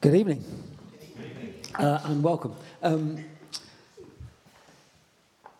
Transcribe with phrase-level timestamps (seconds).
[0.00, 0.44] Good evening,
[1.74, 2.54] uh, and welcome.
[2.84, 3.24] Um,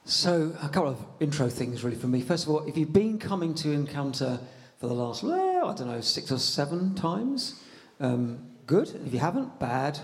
[0.05, 2.21] so, a couple of intro things really for me.
[2.21, 4.39] First of all, if you've been coming to Encounter
[4.79, 7.61] for the last, well, I don't know, six or seven times,
[7.99, 8.39] um,
[8.69, 8.89] good.
[9.05, 9.99] If you haven't, bad.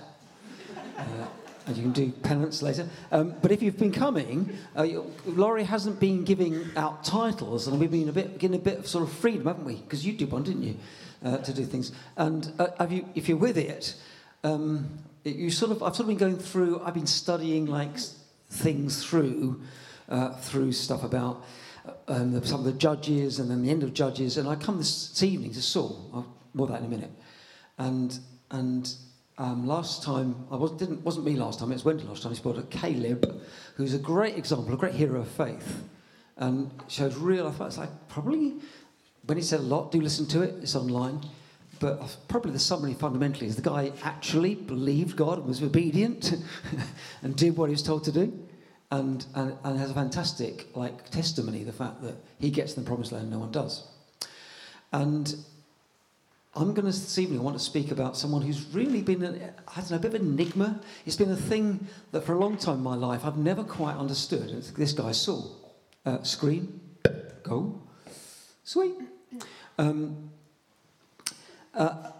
[0.98, 1.04] Uh,
[1.68, 2.88] and you can do penance later.
[3.12, 4.84] Um, but if you've been coming, uh,
[5.26, 8.88] Laurie hasn't been giving out titles, and we've been a bit getting a bit of
[8.88, 9.76] sort of freedom, haven't we?
[9.76, 10.76] Because you did one, didn't you,
[11.24, 11.92] uh, to do things?
[12.16, 13.94] And uh, you, if you're with it,
[14.44, 14.88] um,
[15.24, 16.80] you sort of I've sort of been going through.
[16.84, 17.98] I've been studying like
[18.50, 19.62] things through
[20.08, 21.44] uh, through stuff about
[21.84, 24.36] uh, um, the, some of the judges, and then the end of judges.
[24.36, 26.10] And I come this evening to Saul.
[26.14, 27.10] I'll, more that in a minute,
[27.78, 28.16] and
[28.52, 28.94] and
[29.38, 32.30] um, last time, I was, didn't, wasn't me last time, it was Wendy last time,
[32.30, 33.42] he spoke to Caleb,
[33.74, 35.82] who's a great example, a great hero of faith,
[36.36, 38.54] and showed real, I thought it's like, probably,
[39.26, 41.20] when he said a lot, do listen to it, it's online,
[41.80, 46.34] but probably the summary fundamentally is the guy actually believed God and was obedient
[47.22, 48.46] and did what he was told to do,
[48.90, 52.86] and, and, and has a fantastic like testimony, the fact that he gets to the
[52.86, 53.86] promised land and no one does.
[54.92, 55.34] And
[56.56, 59.52] I'm going to this evening I want to speak about someone who's really been, an,
[59.66, 60.80] I don't know, a bit of an enigma.
[61.04, 63.96] It's been a thing that for a long time in my life I've never quite
[63.96, 64.50] understood.
[64.50, 65.60] It's this guy Saul.
[66.06, 66.80] Uh, screen,
[67.42, 67.80] go,
[68.62, 68.94] sweet.
[69.78, 70.30] Um,
[71.74, 72.12] uh,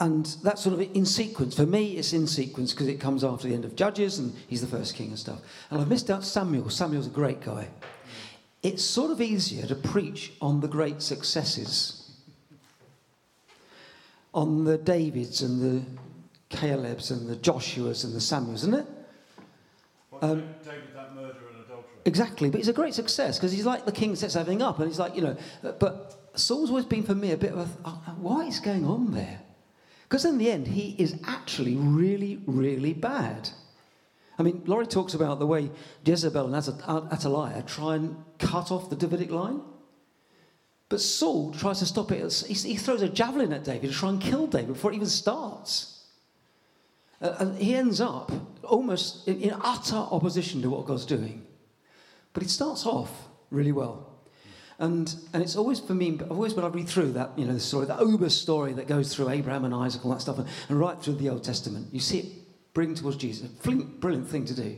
[0.00, 1.54] and that's sort of in sequence.
[1.54, 4.60] For me, it's in sequence because it comes after the end of Judges and he's
[4.60, 5.40] the first king and stuff.
[5.70, 6.70] And I've missed out Samuel.
[6.70, 7.68] Samuel's a great guy.
[8.62, 12.00] It's sort of easier to preach on the great successes
[14.32, 18.86] on the Davids and the Calebs and the Joshuas and the Samuels, isn't it?
[20.22, 21.84] Um, David, that murderer and adulterer.
[22.04, 24.88] Exactly, but he's a great success because he's like the king sets everything up, and
[24.88, 25.36] he's like, you know,
[25.78, 29.40] but Saul's always been for me a bit of a, what is going on there?
[30.02, 33.48] Because in the end, he is actually really, really bad.
[34.38, 35.70] I mean, Laurie talks about the way
[36.04, 36.56] Jezebel and
[37.12, 39.60] Athaliah try and cut off the Davidic line.
[40.88, 42.32] But Saul tries to stop it.
[42.46, 46.04] He throws a javelin at David to try and kill David before it even starts.
[47.20, 48.30] Uh, and he ends up
[48.64, 51.46] almost in, utter opposition to what God's doing.
[52.32, 54.13] But he starts off really well.
[54.78, 57.54] And, and it's always for me, I've always when I read through that, you know,
[57.54, 60.48] the story, the Uber story that goes through Abraham and Isaac, all that stuff, and,
[60.68, 62.26] and right through the Old Testament, you see it
[62.74, 63.48] bring towards Jesus.
[63.48, 64.76] A brilliant thing to do.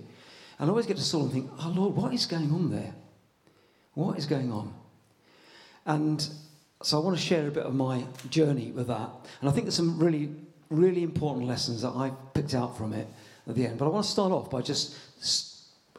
[0.58, 2.94] And I always get to Saul and think, oh Lord, what is going on there?
[3.94, 4.74] What is going on?
[5.86, 6.28] And
[6.82, 9.10] so I want to share a bit of my journey with that.
[9.40, 10.30] And I think there's some really,
[10.68, 13.06] really important lessons that I picked out from it
[13.48, 13.78] at the end.
[13.78, 14.94] But I want to start off by just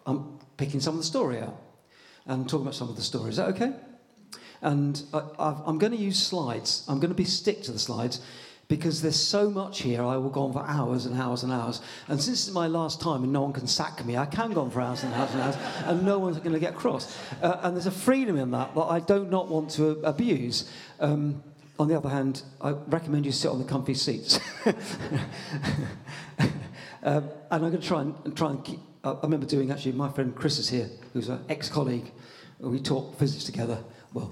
[0.06, 1.60] I'm um, picking some of the story out
[2.28, 3.30] and talking about some of the story.
[3.30, 3.74] Is that okay?
[4.62, 6.84] And I, am going to use slides.
[6.88, 8.22] I'm going to be stick to the slides
[8.68, 11.82] because there's so much here, I will go on for hours and hours and hours.
[12.10, 14.62] And since it's my last time and no one can sack me, I can go
[14.62, 17.18] on for hours and hours and hours, and no one's going to get cross.
[17.42, 20.70] Uh, and there's a freedom in that that I do not want to abuse.
[21.00, 21.44] Um,
[21.80, 24.40] on the other hand, I recommend you sit on the comfy seats.
[24.66, 24.76] um,
[27.04, 28.80] and I'm going to try and, try and keep.
[29.04, 32.12] I remember doing actually, my friend Chris is here, who's an ex colleague.
[32.60, 33.78] We taught physics together.
[34.14, 34.32] Well,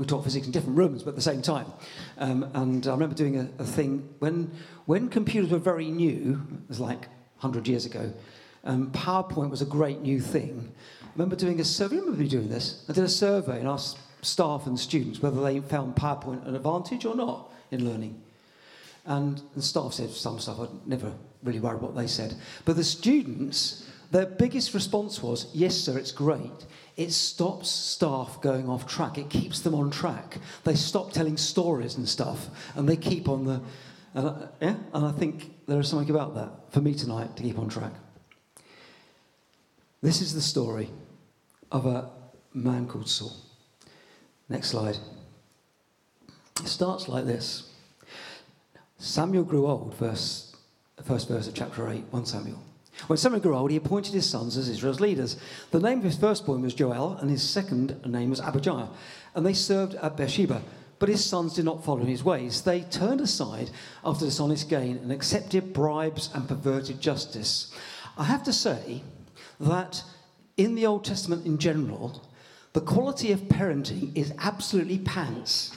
[0.00, 1.66] we taught physics in different rooms, but at the same time.
[2.16, 4.50] Um, and I remember doing a, a, thing when,
[4.86, 7.02] when computers were very new, it was like
[7.40, 8.10] 100 years ago,
[8.64, 10.72] um, PowerPoint was a great new thing.
[11.02, 12.82] I remember doing a survey, remember me doing this?
[12.88, 17.04] I did a survey and asked staff and students whether they found PowerPoint an advantage
[17.04, 18.22] or not in learning.
[19.04, 21.12] And the staff said some stuff, I'd never
[21.42, 22.36] really worried what they said.
[22.64, 26.66] But the students, their biggest response was, yes, sir, it's great
[27.00, 29.16] it stops staff going off track.
[29.16, 30.36] It keeps them on track.
[30.64, 33.62] They stop telling stories and stuff, and they keep on the.
[34.12, 37.42] And I, yeah, and I think there is something about that for me tonight to
[37.42, 37.94] keep on track.
[40.02, 40.90] This is the story
[41.72, 42.10] of a
[42.52, 43.34] man called Saul.
[44.50, 44.98] Next slide.
[46.60, 47.70] It starts like this
[48.98, 50.54] Samuel grew old, verse,
[51.02, 52.62] first verse of chapter 8, 1 Samuel.
[53.06, 55.36] When Samuel grew old, he appointed his sons as Israel's leaders.
[55.70, 58.88] The name of his firstborn was Joel, and his second name was Abijah.
[59.34, 60.62] And they served at Beersheba.
[60.98, 62.62] But his sons did not follow in his ways.
[62.62, 63.70] They turned aside
[64.04, 67.72] after dishonest gain and accepted bribes and perverted justice.
[68.18, 69.02] I have to say
[69.60, 70.02] that
[70.58, 72.22] in the Old Testament in general,
[72.74, 75.72] the quality of parenting is absolutely pants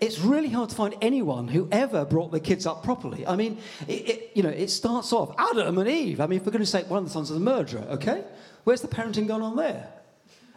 [0.00, 3.26] it's really hard to find anyone who ever brought their kids up properly.
[3.26, 6.20] I mean, it, it, you know, it starts off Adam and Eve.
[6.20, 8.24] I mean, for goodness sake, one of the sons of the murderer, okay?
[8.64, 9.92] Where's the parenting gone on there?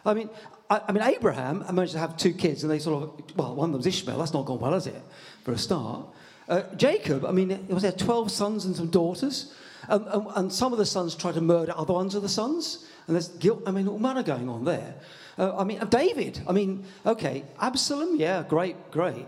[0.06, 0.30] I mean,
[0.70, 3.70] I, I, mean, Abraham managed to have two kids, and they sort of, well, one
[3.70, 4.18] of them's Ishmael.
[4.18, 5.02] That's not gone well, has it,
[5.44, 6.06] for a start?
[6.48, 9.54] Uh, Jacob, I mean, was there 12 sons and some daughters?
[9.88, 12.86] And, and, and, some of the sons tried to murder other ones of the sons.
[13.06, 14.94] And there's guilt, I mean, all manner going on there.
[15.38, 19.26] Uh, I mean, David, I mean, okay, Absalom, yeah, great, great.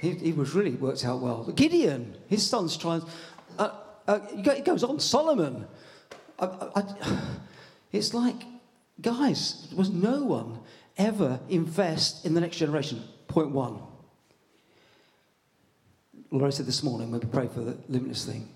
[0.00, 1.44] He, he was really worked out well.
[1.44, 3.02] Gideon, his sons trying,
[3.58, 3.70] uh,
[4.06, 5.66] uh, it goes on, Solomon.
[6.38, 6.46] I,
[6.76, 6.82] I,
[7.92, 8.36] it's like,
[9.00, 10.60] guys, was no one
[10.96, 13.02] ever invest in the next generation?
[13.26, 13.80] Point one.
[16.30, 18.48] Laura said this morning when we prayed for the limitless thing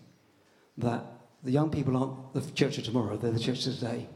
[0.78, 1.04] that
[1.42, 4.06] the young people aren't the church of tomorrow, they're the church of today.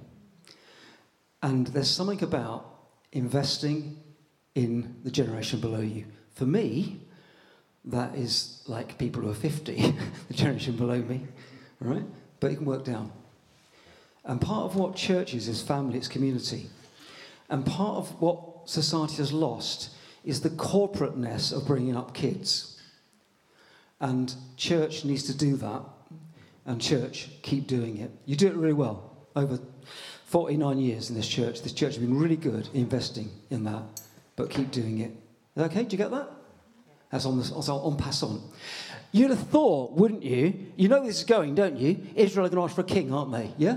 [1.43, 2.76] And there's something about
[3.17, 3.97] investing
[4.55, 6.05] in the generation below you.
[6.35, 7.01] For me,
[7.87, 9.95] that is like people who are 50,
[10.29, 11.23] the generation below me,
[11.81, 12.05] right?
[12.41, 13.11] But it can work down.
[14.25, 16.69] And part of what church is, is family, it's community.
[17.49, 19.91] And part of what society has lost
[20.25, 22.83] is the corporateness of bringing up kids.
[24.01, 25.83] And church needs to do that.
[26.67, 28.11] And church, keep doing it.
[28.27, 29.16] You do it really well.
[29.37, 29.61] Over
[30.25, 33.83] 49 years in this church, this church has been really good investing in that.
[34.35, 35.13] But keep doing it.
[35.57, 36.31] Okay, do you get that?
[37.11, 38.43] That's on, the, that's on.
[39.13, 40.67] You'd have thought, wouldn't you?
[40.77, 42.05] You know this is going, don't you?
[42.15, 43.53] Israel are going to ask for a king, aren't they?
[43.57, 43.77] Yeah?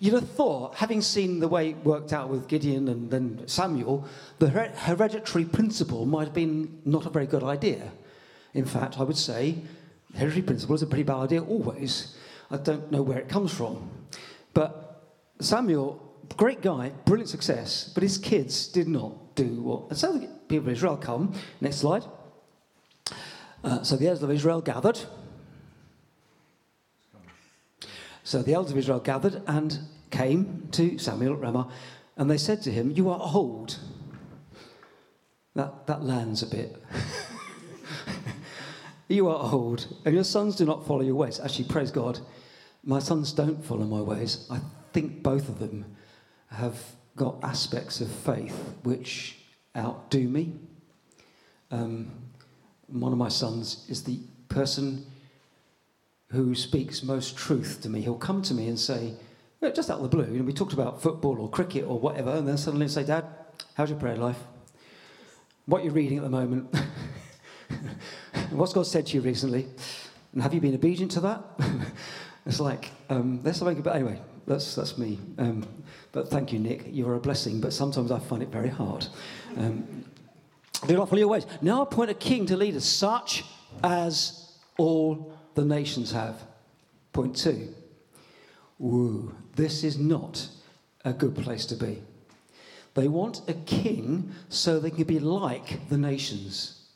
[0.00, 4.06] You'd have thought, having seen the way it worked out with Gideon and then Samuel,
[4.38, 7.90] the hereditary principle might have been not a very good idea.
[8.54, 9.56] In fact, I would say
[10.14, 12.16] hereditary principle is a pretty bad idea always.
[12.50, 13.90] I don't know where it comes from.
[14.54, 14.87] But
[15.40, 16.02] Samuel,
[16.36, 19.90] great guy, brilliant success, but his kids did not do what.
[19.90, 21.34] And so the people of Israel come.
[21.60, 22.04] Next slide.
[23.62, 24.98] Uh, so the elders of Israel gathered.
[28.24, 29.78] So the elders of Israel gathered and
[30.10, 31.70] came to Samuel at Ramah,
[32.16, 33.78] and they said to him, You are old.
[35.54, 36.76] That, that lands a bit.
[39.08, 41.40] you are old, and your sons do not follow your ways.
[41.40, 42.20] Actually, praise God,
[42.84, 44.46] my sons don't follow my ways.
[44.50, 44.60] I
[44.92, 45.84] think both of them
[46.50, 46.76] have
[47.16, 49.36] got aspects of faith which
[49.76, 50.54] outdo me.
[51.70, 52.10] Um,
[52.86, 55.06] one of my sons is the person
[56.30, 58.00] who speaks most truth to me.
[58.00, 59.14] He'll come to me and say,
[59.74, 62.30] just out of the blue, you know, we talked about football or cricket or whatever,
[62.30, 63.24] and then suddenly say, Dad,
[63.74, 64.38] how's your prayer life?
[65.66, 66.74] What you're you reading at the moment?
[68.50, 69.66] What's God said to you recently?
[70.32, 71.42] And have you been obedient to that?
[72.46, 75.18] it's like, um, there's something about, anyway, that's, that's me.
[75.38, 75.66] Um,
[76.12, 76.86] but thank you, Nick.
[76.90, 79.06] You're a blessing, but sometimes I find it very hard.
[79.56, 80.04] Um,
[80.86, 81.46] do not your ways.
[81.60, 83.44] Now appoint a king to lead us, such
[83.82, 86.40] as all the nations have.
[87.12, 87.74] Point two.
[88.78, 90.48] Woo, this is not
[91.04, 92.02] a good place to be.
[92.94, 96.86] They want a king so they can be like the nations.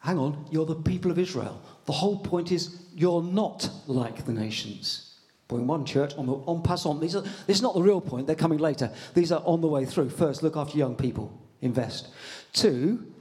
[0.00, 1.60] Hang on, you're the people of Israel.
[1.86, 5.05] The whole point is you're not like the nations.
[5.48, 7.00] Point one, church, on, the, en passant.
[7.00, 8.90] These are, this is not the real point, they're coming later.
[9.14, 10.10] These are on the way through.
[10.10, 12.08] First, look after young people, invest.
[12.52, 13.12] Two,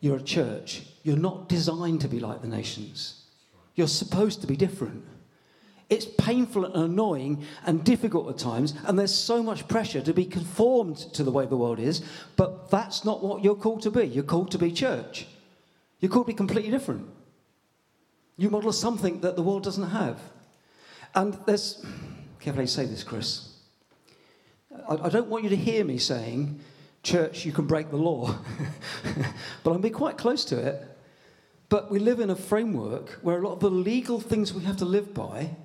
[0.00, 0.82] you're a church.
[1.02, 3.24] You're not designed to be like the nations.
[3.74, 5.04] You're supposed to be different.
[5.90, 10.24] It's painful and annoying and difficult at times, and there's so much pressure to be
[10.24, 12.02] conformed to the way the world is,
[12.36, 14.04] but that's not what you're called to be.
[14.04, 15.26] You're called to be church.
[15.98, 17.08] You're called to be completely different.
[18.36, 20.20] You model something that the world doesn't have.
[21.14, 21.84] And there's,
[22.44, 23.48] how you say this, Chris.
[24.88, 26.60] I, I don't want you to hear me saying,
[27.02, 28.38] church, you can break the law.
[29.64, 30.86] but I'll be quite close to it.
[31.68, 34.76] But we live in a framework where a lot of the legal things we have
[34.78, 35.56] to live by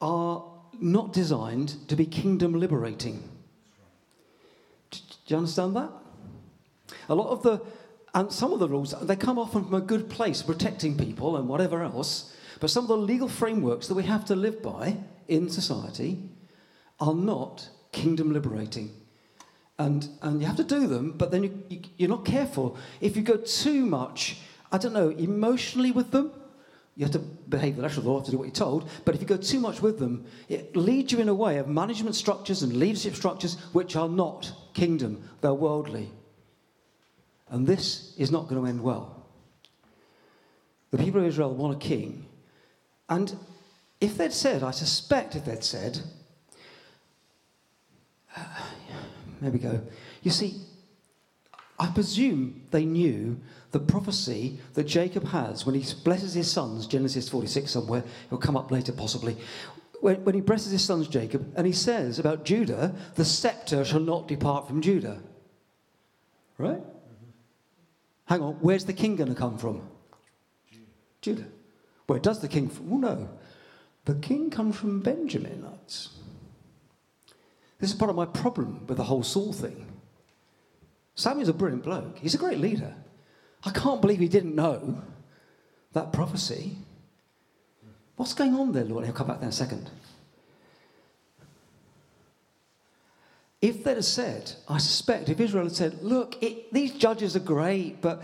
[0.00, 0.44] are
[0.80, 3.22] not designed to be kingdom liberating.
[4.90, 5.90] Do you understand that?
[7.08, 7.60] A lot of the,
[8.14, 11.48] and some of the rules, they come often from a good place, protecting people and
[11.48, 12.34] whatever else.
[12.60, 14.96] But some of the legal frameworks that we have to live by
[15.28, 16.18] in society
[17.00, 18.90] are not kingdom liberating.
[19.78, 22.76] And, and you have to do them, but then you, you, you're not careful.
[23.00, 24.38] If you go too much,
[24.72, 26.32] I don't know, emotionally with them,
[26.96, 28.90] you have to behave the letter of the law, to do what you're told.
[29.04, 31.68] But if you go too much with them, it leads you in a way of
[31.68, 36.10] management structures and leadership structures which are not kingdom, they're worldly.
[37.50, 39.24] And this is not going to end well.
[40.90, 42.26] The people of Israel want a king.
[43.08, 43.36] And
[44.00, 46.00] if they'd said, I suspect if they'd said,
[48.36, 48.44] uh,
[49.40, 49.80] there we go.
[50.22, 50.60] You see,
[51.78, 57.28] I presume they knew the prophecy that Jacob has when he blesses his sons, Genesis
[57.28, 59.36] 46 somewhere, it'll come up later possibly.
[60.00, 64.00] When, when he blesses his sons, Jacob, and he says about Judah, the scepter shall
[64.00, 65.20] not depart from Judah.
[66.56, 66.78] Right?
[66.78, 67.30] Mm-hmm.
[68.26, 69.82] Hang on, where's the king going to come from?
[71.20, 71.46] Judah.
[72.08, 72.92] Where does the king from?
[72.92, 73.28] Oh, no.
[74.06, 76.08] The king comes from Benjaminites.
[77.78, 79.86] This is part of my problem with the whole Saul thing.
[81.14, 82.18] Samuel's a brilliant bloke.
[82.18, 82.94] He's a great leader.
[83.62, 85.02] I can't believe he didn't know
[85.92, 86.78] that prophecy.
[88.16, 89.04] What's going on there, Lord?
[89.04, 89.90] He'll come back there in a second.
[93.60, 97.40] If they'd have said, I suspect, if Israel had said, look, it, these judges are
[97.40, 98.22] great, but,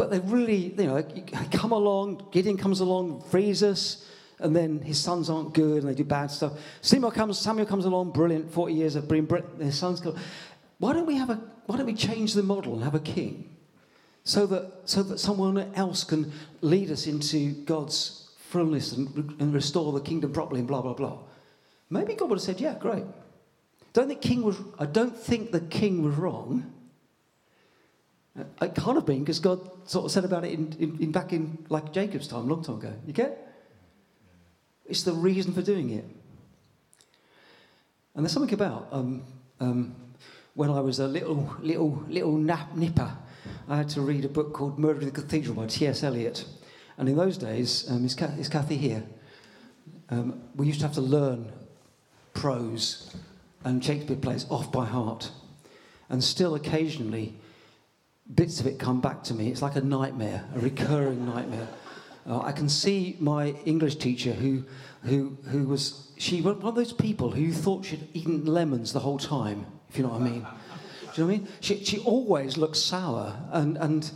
[0.00, 1.04] but they really, you know,
[1.52, 5.94] come along, Gideon comes along, frees us, and then his sons aren't good and they
[5.94, 6.54] do bad stuff.
[6.80, 10.16] Samuel comes, Samuel comes along, brilliant, 40 years of being brilliant, his sons go,
[10.78, 13.54] why don't we have a, why don't we change the model and have a king?
[14.24, 19.92] So that, so that someone else can lead us into God's fullness and, and restore
[19.92, 21.18] the kingdom properly and blah, blah, blah.
[21.90, 23.04] Maybe God would have said, yeah, great.
[23.92, 26.72] Don't think king was, I don't think the king was wrong.
[28.60, 31.32] It can't have been because God sort of said about it in, in, in, back
[31.32, 32.92] in like Jacob's time, long time ago.
[33.06, 33.46] You get?
[34.86, 36.04] It's the reason for doing it.
[38.14, 39.22] And there's something about um,
[39.60, 39.94] um,
[40.54, 43.16] when I was a little little little nap nipper,
[43.68, 46.02] I had to read a book called Murder in the Cathedral by T.S.
[46.02, 46.44] Eliot.
[46.98, 49.02] And in those days, um, is, Kathy, is Kathy here?
[50.10, 51.50] Um, we used to have to learn
[52.34, 53.16] prose
[53.64, 55.30] and Shakespeare plays off by heart.
[56.08, 57.34] And still occasionally,
[58.34, 59.48] bits of it come back to me.
[59.48, 61.68] It's like a nightmare, a recurring nightmare.
[62.26, 64.64] Uh, I can see my English teacher who,
[65.02, 69.00] who, who was, she was one of those people who thought she'd eaten lemons the
[69.00, 70.40] whole time, if you know what I mean.
[70.40, 71.48] Do you know what I mean?
[71.60, 74.10] She, she always looked sour and, and,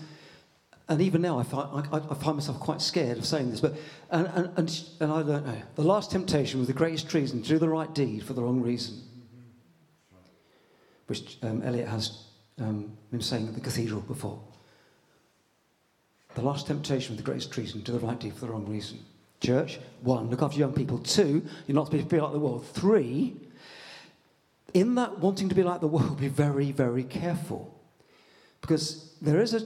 [0.88, 3.74] and even now I find, I, I, find myself quite scared of saying this, but,
[4.10, 5.62] and, and, and, and I don't know.
[5.74, 8.60] The last temptation was the greatest treason to do the right deed for the wrong
[8.60, 9.02] reason
[11.06, 12.24] which um, Eliot has
[12.60, 14.40] um, been saying at the cathedral before.
[16.34, 18.98] The last temptation of the greatest treason, do the right deed for the wrong reason.
[19.40, 20.98] Church, one, look after young people.
[20.98, 22.66] Two, you're not supposed to be like the world.
[22.66, 23.36] Three,
[24.72, 27.72] in that wanting to be like the world, be very, very careful.
[28.60, 29.60] Because there is a,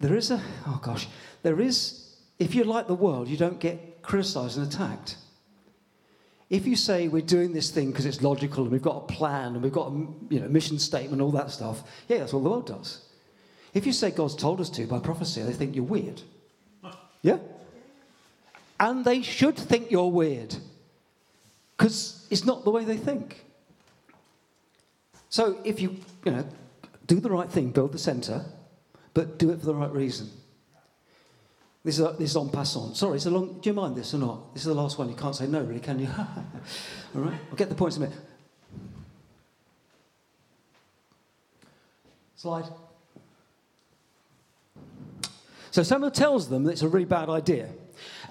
[0.00, 1.08] there is a, oh gosh,
[1.42, 5.16] there is, if you're like the world, you don't get criticized and attacked.
[6.54, 9.54] If you say we're doing this thing because it's logical and we've got a plan
[9.54, 12.44] and we've got a you know, mission statement and all that stuff, yeah, that's what
[12.44, 13.00] the world does.
[13.74, 16.22] If you say God's told us to by prophecy, they think you're weird.
[17.22, 17.38] Yeah?
[18.78, 20.54] And they should think you're weird
[21.76, 23.44] because it's not the way they think.
[25.30, 26.46] So if you, you know,
[27.06, 28.44] do the right thing, build the centre,
[29.12, 30.30] but do it for the right reason.
[31.84, 32.96] This is, this is en passant.
[32.96, 33.60] Sorry, it's a long.
[33.60, 34.54] Do you mind this or not?
[34.54, 35.10] This is the last one.
[35.10, 36.08] You can't say no, really, can you?
[37.14, 38.22] All right, I'll get the points in a minute.
[42.36, 42.64] Slide.
[45.70, 47.68] So Samuel tells them that it's a really bad idea.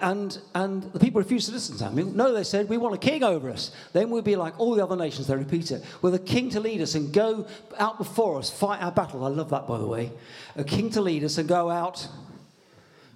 [0.02, 2.08] And, and the people refused to listen to Samuel.
[2.08, 3.72] No, they said, we want a king over us.
[3.92, 6.60] Then we'll be like all the other nations, they repeat it, with a king to
[6.60, 7.46] lead us and go
[7.78, 9.24] out before us, fight our battle.
[9.26, 10.12] I love that, by the way.
[10.56, 12.08] A king to lead us and go out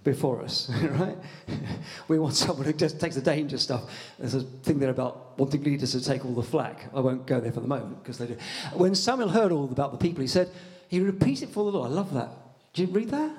[0.08, 1.18] before us, right?
[2.08, 3.84] we want someone who just takes the danger stuff.
[4.18, 6.90] There's a thing there about wanting leaders to take all the flack.
[6.96, 8.38] I won't go there for the moment because they do.
[8.74, 10.50] When Samuel heard all about the people, he said,
[10.88, 11.92] he repeated for the Lord.
[11.92, 12.30] I love that.
[12.74, 13.32] Did you read that?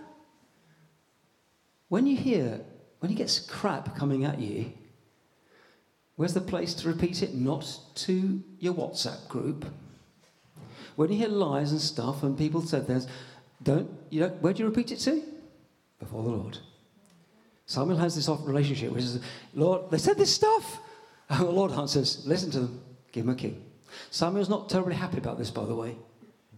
[1.88, 2.60] When you hear,
[2.98, 4.70] when you get crap coming at you,
[6.16, 7.34] where's the place to repeat it?
[7.34, 9.64] Not to your WhatsApp group.
[10.96, 13.06] When you hear lies and stuff, and people said there's,
[13.62, 15.22] don't you know, where do you repeat it to?
[15.98, 16.58] Before the Lord.
[17.66, 19.20] Samuel has this relationship which is,
[19.54, 20.80] Lord, they said this stuff.
[21.30, 22.80] And the Lord answers, listen to them,
[23.12, 23.62] give them a king.
[24.10, 25.94] Samuel's not terribly happy about this, by the way.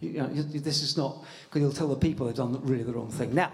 [0.00, 3.10] You, know, this is not, because he'll tell the people they've done really the wrong
[3.10, 3.34] thing.
[3.34, 3.50] Now,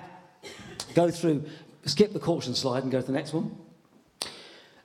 [0.94, 1.44] go through,
[1.86, 3.56] skip the caution slide and go to the next one.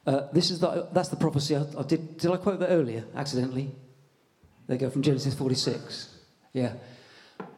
[0.08, 1.56] Uh, this is the, that's the prophecy.
[1.56, 3.72] I, I, did, did I quote that earlier, accidentally?
[4.68, 6.18] They go from Genesis 46.
[6.54, 6.74] Yeah.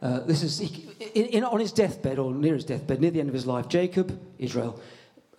[0.01, 3.29] Uh, this is in, in, on his deathbed or near his deathbed, near the end
[3.29, 3.67] of his life.
[3.67, 4.79] Jacob, Israel,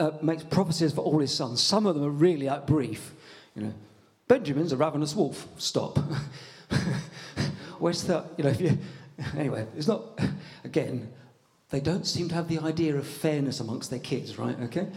[0.00, 1.62] uh, makes prophecies for all his sons.
[1.62, 3.12] Some of them are really like brief.
[3.54, 3.74] You know,
[4.28, 5.46] Benjamin's a ravenous wolf.
[5.58, 5.98] Stop.
[7.78, 8.50] Where's the you know?
[8.50, 8.78] You,
[9.36, 10.18] anyway, it's not.
[10.64, 11.12] Again,
[11.70, 14.58] they don't seem to have the idea of fairness amongst their kids, right?
[14.62, 14.88] Okay,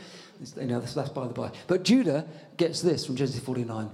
[0.42, 1.51] it's, you know that's, that's by the by.
[1.68, 2.25] But Judah
[2.56, 3.89] gets this from Genesis 49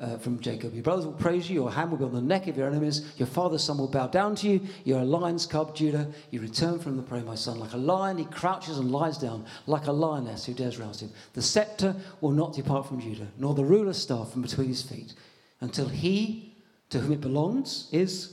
[0.00, 0.74] uh, from Jacob.
[0.74, 3.12] Your brothers will praise you, your hand will be on the neck of your enemies,
[3.16, 4.60] your father's son will bow down to you.
[4.84, 6.08] You're a lion's cub, Judah.
[6.30, 7.58] You return from the prey, my son.
[7.58, 11.10] Like a lion, he crouches and lies down, like a lioness who dares rouse him.
[11.32, 15.14] The scepter will not depart from Judah, nor the ruler's staff from between his feet,
[15.60, 16.54] until he
[16.90, 18.32] to whom it belongs is.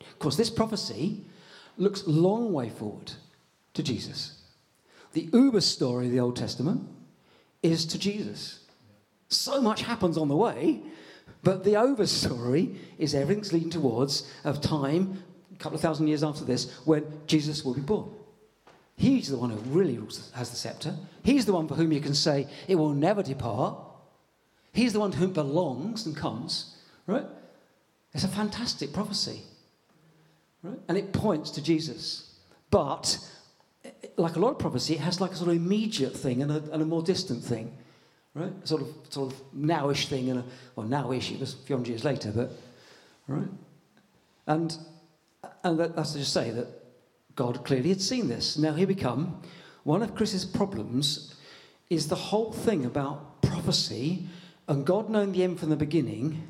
[0.00, 1.24] Of course, this prophecy
[1.76, 3.12] looks long way forward
[3.74, 4.42] to Jesus.
[5.12, 6.88] The uber story of the Old Testament
[7.62, 8.60] is to Jesus.
[9.28, 10.80] So much happens on the way,
[11.42, 15.22] but the overstory is everything's leading towards a time,
[15.54, 18.10] a couple of thousand years after this, when Jesus will be born.
[18.96, 19.94] He's the one who really
[20.34, 20.96] has the scepter.
[21.22, 23.78] He's the one for whom you can say it will never depart.
[24.72, 27.26] He's the one to whom belongs and comes, right?
[28.12, 29.42] It's a fantastic prophecy,
[30.62, 30.78] right?
[30.88, 32.34] And it points to Jesus.
[32.70, 33.18] But,
[34.16, 36.62] like a lot of prophecy, it has like a sort of immediate thing and a,
[36.72, 37.76] and a more distant thing,
[38.34, 38.52] right?
[38.66, 40.44] Sort of, sort of nowish thing and
[40.76, 42.52] well, nowish, it was a few hundred years later, but,
[43.26, 43.48] right?
[44.46, 44.76] And,
[45.64, 46.66] and that, that's to just say that
[47.34, 48.58] God clearly had seen this.
[48.58, 49.42] Now, here we come.
[49.84, 51.34] One of Chris's problems
[51.90, 54.26] is the whole thing about prophecy
[54.66, 56.42] and God knowing the end from the beginning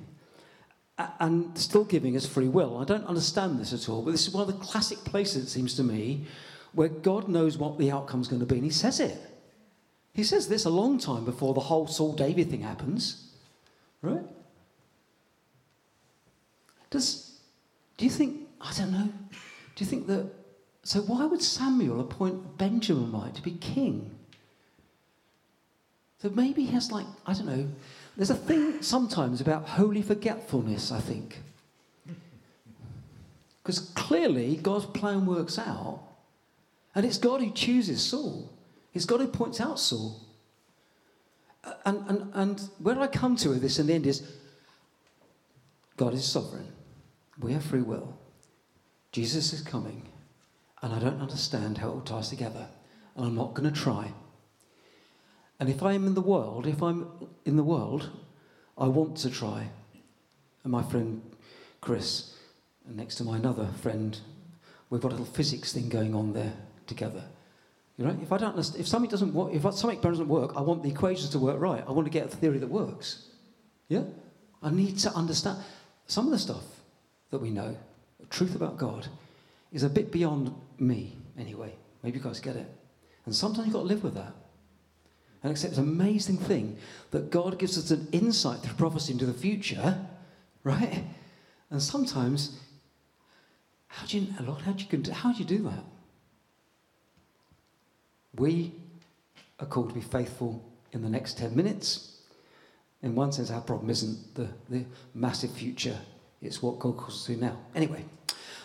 [1.21, 2.79] and still giving us free will.
[2.79, 5.49] I don't understand this at all, but this is one of the classic places, it
[5.49, 6.27] seems to me,
[6.73, 9.17] where God knows what the outcome's going to be, and He says it.
[10.19, 13.29] He says this a long time before the whole Saul David thing happens,
[14.03, 14.25] right?
[16.91, 17.39] Does
[17.97, 19.13] do you think I don't know?
[19.77, 20.29] Do you think that
[20.83, 24.11] so why would Samuel appoint Benjaminite to be king?
[26.21, 27.69] So maybe he has like, I don't know,
[28.17, 31.39] there's a thing sometimes about holy forgetfulness, I think.
[33.63, 36.01] Because clearly God's plan works out.
[36.97, 38.51] And it's God who chooses Saul.
[38.95, 40.21] It's God who points out Saul.
[41.85, 44.23] And, and, and where I come to with this in the end is
[45.97, 46.73] God is sovereign.
[47.39, 48.19] We have free will.
[49.13, 50.09] Jesus is coming
[50.83, 52.69] and I don't understand how it all ties together,
[53.17, 54.13] and I'm not going to try.
[55.59, 57.09] And if I'm in the world, if I'm
[57.45, 58.11] in the world,
[58.77, 59.71] I want to try.
[60.63, 61.23] And my friend
[61.81, 62.37] Chris,
[62.87, 64.19] and next to my another friend,
[64.89, 66.53] we've got a little physics thing going on there
[66.87, 67.25] together.
[67.99, 70.61] You know, if I don't understand, if something doesn't work, if something doesn't work, I
[70.61, 71.83] want the equations to work right.
[71.87, 73.27] I want to get a theory that works.
[73.89, 74.05] Yeah,
[74.63, 75.59] I need to understand
[76.07, 76.65] some of the stuff
[77.31, 77.77] that we know,
[78.21, 79.09] the truth about God,
[79.73, 81.75] is a bit beyond me, anyway.
[82.03, 82.67] Maybe you guys get it.
[83.27, 84.33] And sometimes you've got to live with that.
[85.43, 86.79] And accept an amazing thing
[87.11, 89.99] that God gives us an insight through prophecy into the future,
[90.65, 91.05] right?
[91.71, 92.59] And sometimes,
[93.89, 95.85] how do you, Lord, how do you, how do, you do that?
[98.39, 98.73] We
[99.61, 102.21] are called to be faithful in the next 10 minutes.
[103.03, 105.99] In one sense, our problem isn't the, the massive future,
[106.41, 107.59] it's what God calls us to now.
[107.75, 108.05] Anyway,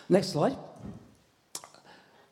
[0.08, 0.56] next slide.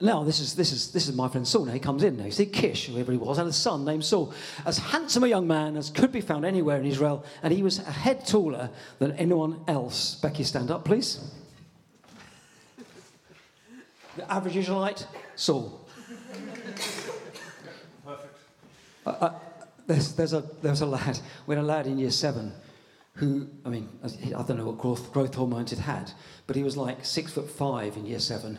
[0.00, 1.66] Now, this is, this is, this is my friend Saul.
[1.66, 2.24] Now, he comes in now.
[2.24, 4.34] You see, Kish, whoever he was, had a son named Saul,
[4.66, 7.78] as handsome a young man as could be found anywhere in Israel, and he was
[7.78, 10.16] a head taller than anyone else.
[10.16, 11.30] Becky, stand up, please.
[14.16, 15.86] The average Israelite, Saul.
[19.04, 19.30] Uh,
[19.86, 22.52] there's, there's, a, there's a lad, we had a lad in year seven
[23.14, 26.12] who, I mean, I don't know what growth, growth hormones it had,
[26.46, 28.58] but he was like six foot five in year seven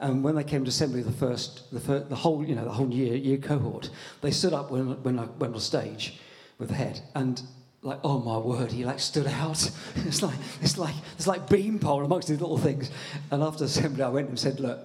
[0.00, 2.72] and when they came to assembly, the first, the, first, the whole, you know, the
[2.72, 6.20] whole year, year cohort, they stood up when, when I went on stage
[6.58, 7.42] with the head, and
[7.82, 9.70] like, oh my word, he like stood out.
[9.96, 12.90] it's like, it's like, it's like beanpole amongst these little things.
[13.30, 14.78] And after assembly, I went and said, look,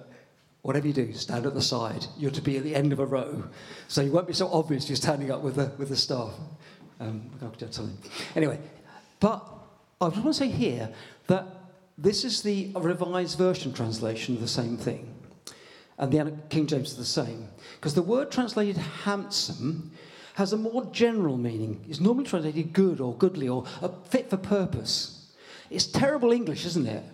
[0.64, 2.06] whatever you do, stand at the side.
[2.16, 3.44] You're to be at the end of a row,
[3.86, 6.32] so you won't be so obvious you're standing up with the with the staff.
[7.00, 7.30] Um,
[8.34, 8.58] anyway,
[9.20, 9.46] but
[10.00, 10.88] I just want to say here
[11.26, 11.46] that
[11.98, 15.14] this is the revised version translation of the same thing.
[15.98, 17.48] And the King James is the same.
[17.76, 19.92] Because the word translated handsome
[20.34, 21.84] has a more general meaning.
[21.88, 23.66] It's normally translated good or goodly or
[24.08, 25.30] fit for purpose.
[25.70, 27.04] It's terrible English, isn't it?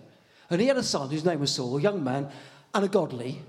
[0.49, 2.29] And he had a son whose name was Saul, a young man,
[2.73, 3.41] and a godly.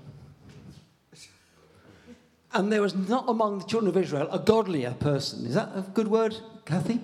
[2.53, 5.45] And there was not among the children of Israel a godlier person.
[5.45, 6.99] Is that a good word, Kathy?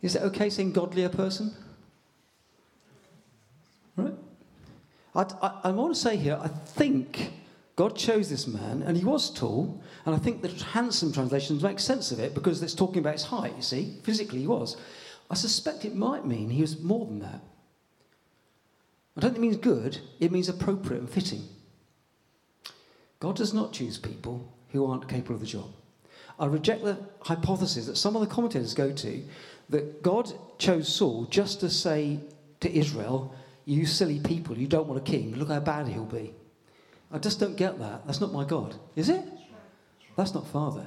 [0.00, 1.54] Is it okay saying godlier person?
[3.96, 4.14] Right?
[5.14, 7.32] I, I, I want to say here, I think
[7.76, 11.80] God chose this man, and he was tall, and I think the handsome translations make
[11.80, 13.96] sense of it because it's talking about his height, you see.
[14.02, 14.76] Physically, he was.
[15.30, 17.40] I suspect it might mean he was more than that.
[19.16, 21.42] I don't think it means good, it means appropriate and fitting.
[23.18, 25.70] God does not choose people who aren't capable of the job.
[26.38, 29.22] I reject the hypothesis that some of the commentators go to
[29.68, 32.20] that God chose Saul just to say
[32.60, 33.34] to Israel,
[33.66, 36.34] you silly people, you don't want a king, look how bad he'll be.
[37.12, 38.06] I just don't get that.
[38.06, 39.22] That's not my God, is it?
[40.16, 40.86] That's not Father.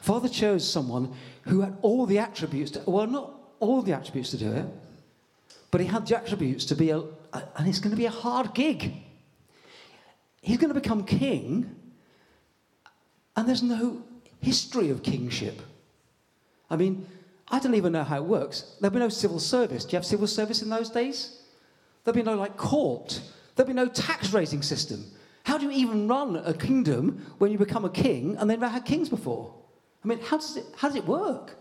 [0.00, 4.36] Father chose someone who had all the attributes, to, well, not all the attributes to
[4.36, 4.66] do it,
[5.70, 8.10] but he had the attributes to be a, a and it's going to be a
[8.10, 8.92] hard gig.
[10.40, 11.74] He's going to become king,
[13.36, 14.02] And there's no
[14.40, 15.60] history of kingship.
[16.68, 17.06] I mean,
[17.48, 18.76] I don't even know how it works.
[18.80, 19.84] There'll be no civil service.
[19.84, 21.42] Do you have civil service in those days?
[22.04, 23.20] There'll be no like court.
[23.54, 25.04] There'll be no tax raising system.
[25.44, 28.72] How do you even run a kingdom when you become a king and they've never
[28.72, 29.54] had kings before?
[30.04, 31.56] I mean, how does it, how does it work?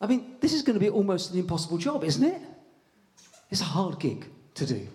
[0.00, 2.40] I mean, this is going to be almost an impossible job, isn't it?
[3.50, 4.86] It's a hard gig to do.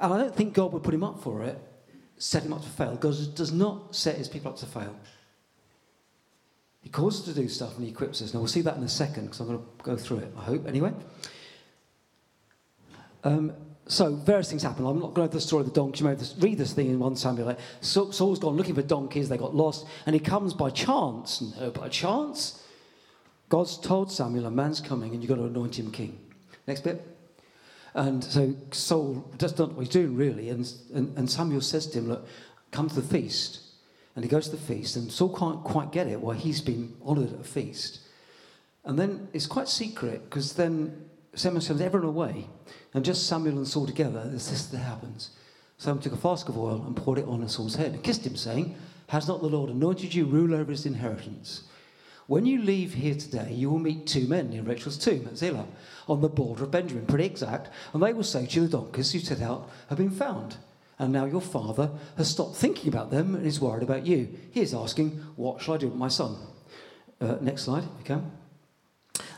[0.00, 1.58] And I don't think God would put him up for it,
[2.18, 2.96] set him up to fail.
[2.96, 4.94] God does not set his people up to fail.
[6.82, 8.34] He calls us to do stuff and he equips us.
[8.34, 10.42] Now, we'll see that in a second because I'm going to go through it, I
[10.42, 10.92] hope, anyway.
[13.24, 13.54] Um,
[13.86, 14.86] so, various things happen.
[14.86, 16.04] I'm not going to the story of the donkey.
[16.04, 17.56] You may read this thing in 1 Samuel.
[17.80, 21.42] Saul's gone looking for donkeys, they got lost, and he comes by chance.
[21.58, 22.62] No, by chance.
[23.48, 26.18] God's told Samuel, a man's coming, and you've got to anoint him king.
[26.66, 27.13] Next bit.
[27.94, 30.50] And so Saul does not what he's doing, really.
[30.50, 32.26] And, and, and Samuel says to him, Look,
[32.70, 33.60] come to the feast.
[34.16, 36.94] And he goes to the feast, and Saul can't quite get it why he's been
[37.04, 38.00] honoured at a feast.
[38.84, 42.46] And then it's quite secret because then Samuel sends everyone away,
[42.92, 45.30] and just Samuel and Saul together, this, this that happens.
[45.78, 48.36] Samuel took a flask of oil and poured it on Saul's head and kissed him,
[48.36, 48.76] saying,
[49.08, 51.64] Has not the Lord anointed you ruler over his inheritance?
[52.26, 55.66] When you leave here today, you will meet two men in Rachel's tomb at Zelah,
[56.08, 59.14] on the border of Benjamin, pretty exact, and they will say to you, the donkeys
[59.14, 60.56] you set out have been found.
[60.98, 64.28] And now your father has stopped thinking about them and is worried about you.
[64.52, 66.36] He is asking, What shall I do with my son?
[67.20, 68.30] Uh, next slide, if you can.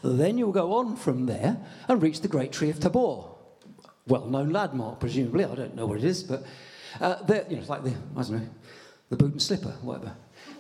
[0.05, 1.57] Then you'll go on from there
[1.89, 3.25] and reach the great tree of Tabor.
[4.07, 5.45] Well known landmark, presumably.
[5.45, 6.45] I don't know what it is, but
[7.01, 8.49] uh, you know, it's like the, I don't know,
[9.09, 10.15] the boot and slipper, whatever.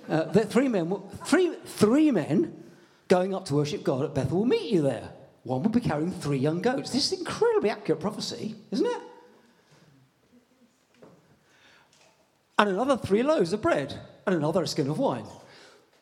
[0.08, 2.64] Uh, the three men, three, three men
[3.08, 5.10] going up to worship God at Bethel will meet you there.
[5.42, 6.90] One will be carrying three young goats.
[6.90, 9.02] This is incredibly accurate prophecy, isn't it?
[12.58, 15.26] And another three loaves of bread and another a skin of wine.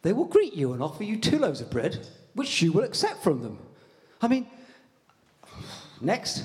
[0.02, 3.22] They will greet you and offer you two loaves of bread, which you will accept
[3.22, 3.58] from them.
[4.20, 4.46] I mean,
[6.00, 6.44] next.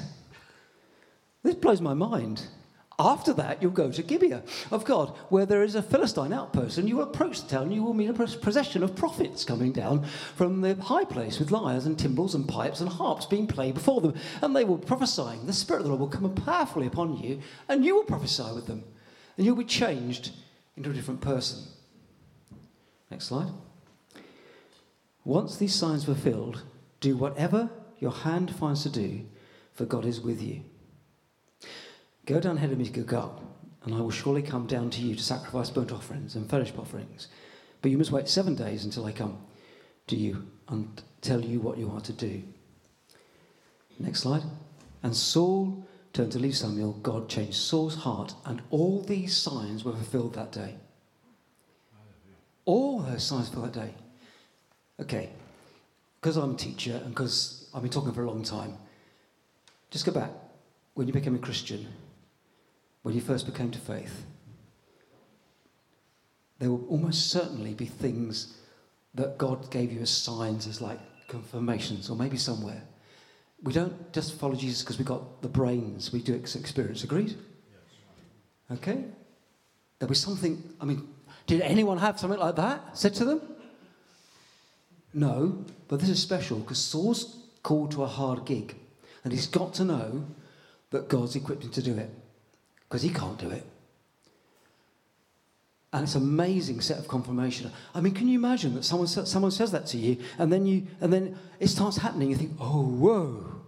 [1.43, 2.41] This blows my mind.
[2.99, 6.89] After that, you'll go to Gibeah of God, where there is a Philistine outpost, and
[6.89, 10.03] you will approach the town, and you will meet a procession of prophets coming down
[10.35, 14.01] from the high place with lyres and timbrels and pipes and harps being played before
[14.01, 15.45] them, and they will be prophesying.
[15.45, 18.67] The Spirit of the Lord will come powerfully upon you, and you will prophesy with
[18.67, 18.83] them,
[19.37, 20.31] and you'll be changed
[20.75, 21.59] into a different person.
[23.09, 23.51] Next slide.
[25.23, 26.63] Once these signs were filled,
[26.99, 29.25] do whatever your hand finds to do,
[29.73, 30.63] for God is with you.
[32.29, 33.41] Go down ahead of me to Gilgal,
[33.83, 37.27] and I will surely come down to you to sacrifice burnt offerings and fellowship offerings.
[37.81, 39.39] But you must wait seven days until I come
[40.05, 42.43] to you and tell you what you are to do.
[43.97, 44.43] Next slide.
[45.01, 46.93] And Saul turned to leave Samuel.
[47.01, 50.75] God changed Saul's heart, and all these signs were fulfilled that day.
[52.65, 53.95] All those signs for that day.
[55.01, 55.31] Okay,
[56.21, 58.77] because I'm a teacher and because I've been talking for a long time,
[59.89, 60.29] just go back.
[60.93, 61.87] When you became a Christian,
[63.03, 64.25] when you first became to faith,
[66.59, 68.57] there will almost certainly be things
[69.15, 72.83] that God gave you as signs, as like confirmations, or maybe somewhere.
[73.63, 77.03] We don't just follow Jesus because we've got the brains, we do experience.
[77.03, 77.29] Agreed?
[77.29, 78.77] Yes.
[78.77, 79.03] Okay?
[79.97, 81.07] There'll be something, I mean,
[81.45, 83.41] did anyone have something like that said to them?
[85.13, 88.75] No, but this is special because Saul's called to a hard gig
[89.23, 90.25] and he's got to know
[90.91, 92.09] that God's equipped him to do it
[92.89, 93.63] because he can't do it.
[95.93, 97.71] And it's an amazing set of confirmation.
[97.93, 100.87] I mean, can you imagine that someone, someone says that to you and then, you,
[101.01, 102.29] and then it starts happening?
[102.29, 103.61] You think, oh, whoa.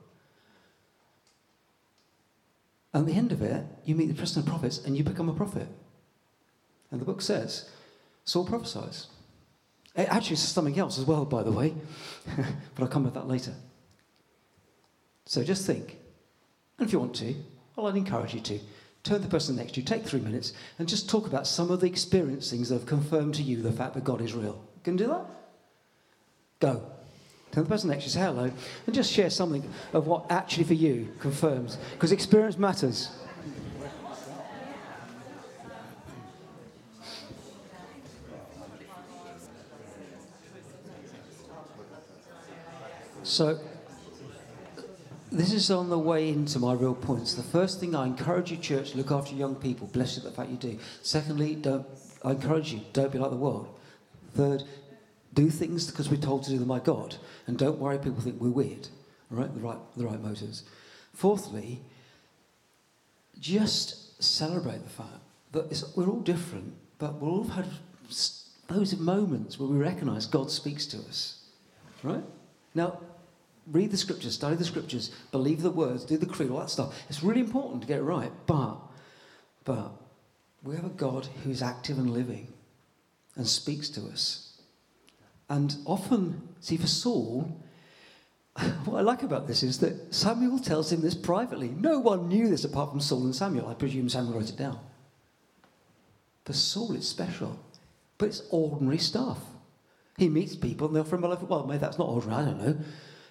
[2.94, 5.34] And at the end of it, you meet the Preston prophets and you become a
[5.34, 5.68] prophet.
[6.92, 7.70] And the book says,
[8.26, 9.08] Saul prophesies.
[9.96, 11.74] It actually says something else as well, by the way,
[12.36, 13.54] but I'll come with that later.
[15.26, 15.98] So just think,
[16.78, 17.36] and if you want to,
[17.76, 18.60] well, I'd encourage you to
[19.04, 21.72] turn to the person next to you, take three minutes, and just talk about some
[21.72, 24.64] of the experiencings that have confirmed to you the fact that God is real.
[24.84, 25.26] Can you do that?
[26.60, 26.84] Go.
[27.52, 28.52] Turn to the person next to you, say hello,
[28.86, 33.10] and just share something of what actually for you confirms, because experience matters.
[43.24, 43.60] So,
[45.32, 47.36] this is on the way into my real points.
[47.36, 49.88] The first thing I encourage you, church, look after young people.
[49.88, 50.78] Bless you the fact you do.
[51.02, 51.86] Secondly, don't.
[52.24, 53.68] I encourage you, don't be like the world.
[54.36, 54.64] Third,
[55.34, 57.16] do things because we're told to do them by God,
[57.48, 58.90] and don't worry people think we're weird.
[59.32, 60.64] All right, the right, the right motives.
[61.14, 61.80] Fourthly,
[63.40, 65.10] just celebrate the fact
[65.54, 67.74] that we're all different, but we'll all have had
[68.68, 71.44] those moments where we recognize God speaks to us.
[72.04, 72.24] Right?
[72.76, 73.00] Now,
[73.68, 76.96] read the scriptures, study the scriptures, believe the words, do the creed, all that stuff.
[77.10, 78.32] It's really important to get it right.
[78.46, 78.78] But,
[79.64, 79.92] but,
[80.64, 82.48] we have a God who's active and living
[83.36, 84.62] and speaks to us.
[85.50, 87.60] And often, see, for Saul,
[88.86, 91.70] what I like about this is that Samuel tells him this privately.
[91.70, 93.68] No one knew this apart from Saul and Samuel.
[93.68, 94.80] I presume Samuel wrote it down.
[96.46, 97.60] For Saul, it's special,
[98.18, 99.40] but it's ordinary stuff.
[100.18, 102.42] He meets people and they'll from well, maybe that's not ordinary.
[102.42, 102.78] I don't know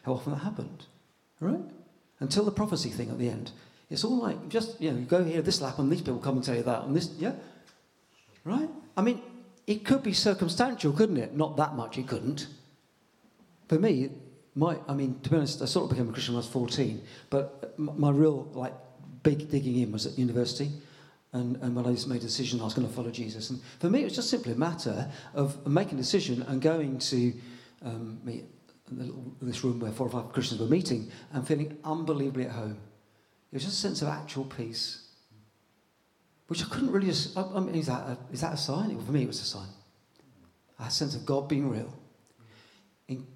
[0.02, 0.86] how often that happened,
[1.40, 1.60] right?
[2.20, 3.52] Until the prophecy thing at the end.
[3.90, 6.36] It's all like just you know, you go here, this will happen, these people come
[6.36, 7.32] and tell you that, and this, yeah,
[8.44, 8.68] right?
[8.96, 9.20] I mean,
[9.66, 11.36] it could be circumstantial, couldn't it?
[11.36, 12.46] Not that much, it couldn't.
[13.68, 14.10] For me,
[14.54, 16.52] my, I mean, to be honest, I sort of became a Christian when I was
[16.52, 18.74] 14, but my real, like,
[19.22, 20.70] big digging in was at university.
[21.32, 23.50] And, and when I just made a decision, I was going to follow Jesus.
[23.50, 26.98] And for me, it was just simply a matter of making a decision and going
[26.98, 27.32] to
[27.82, 28.44] um, meet
[29.42, 32.78] this room where four or five Christians were meeting and feeling unbelievably at home.
[33.52, 35.08] It was just a sense of actual peace,
[36.46, 38.98] which I couldn't really I mean, is that, a, is that a sign?
[39.04, 39.68] For me, it was a sign.
[40.78, 41.92] A sense of God being real.
[43.08, 43.26] In,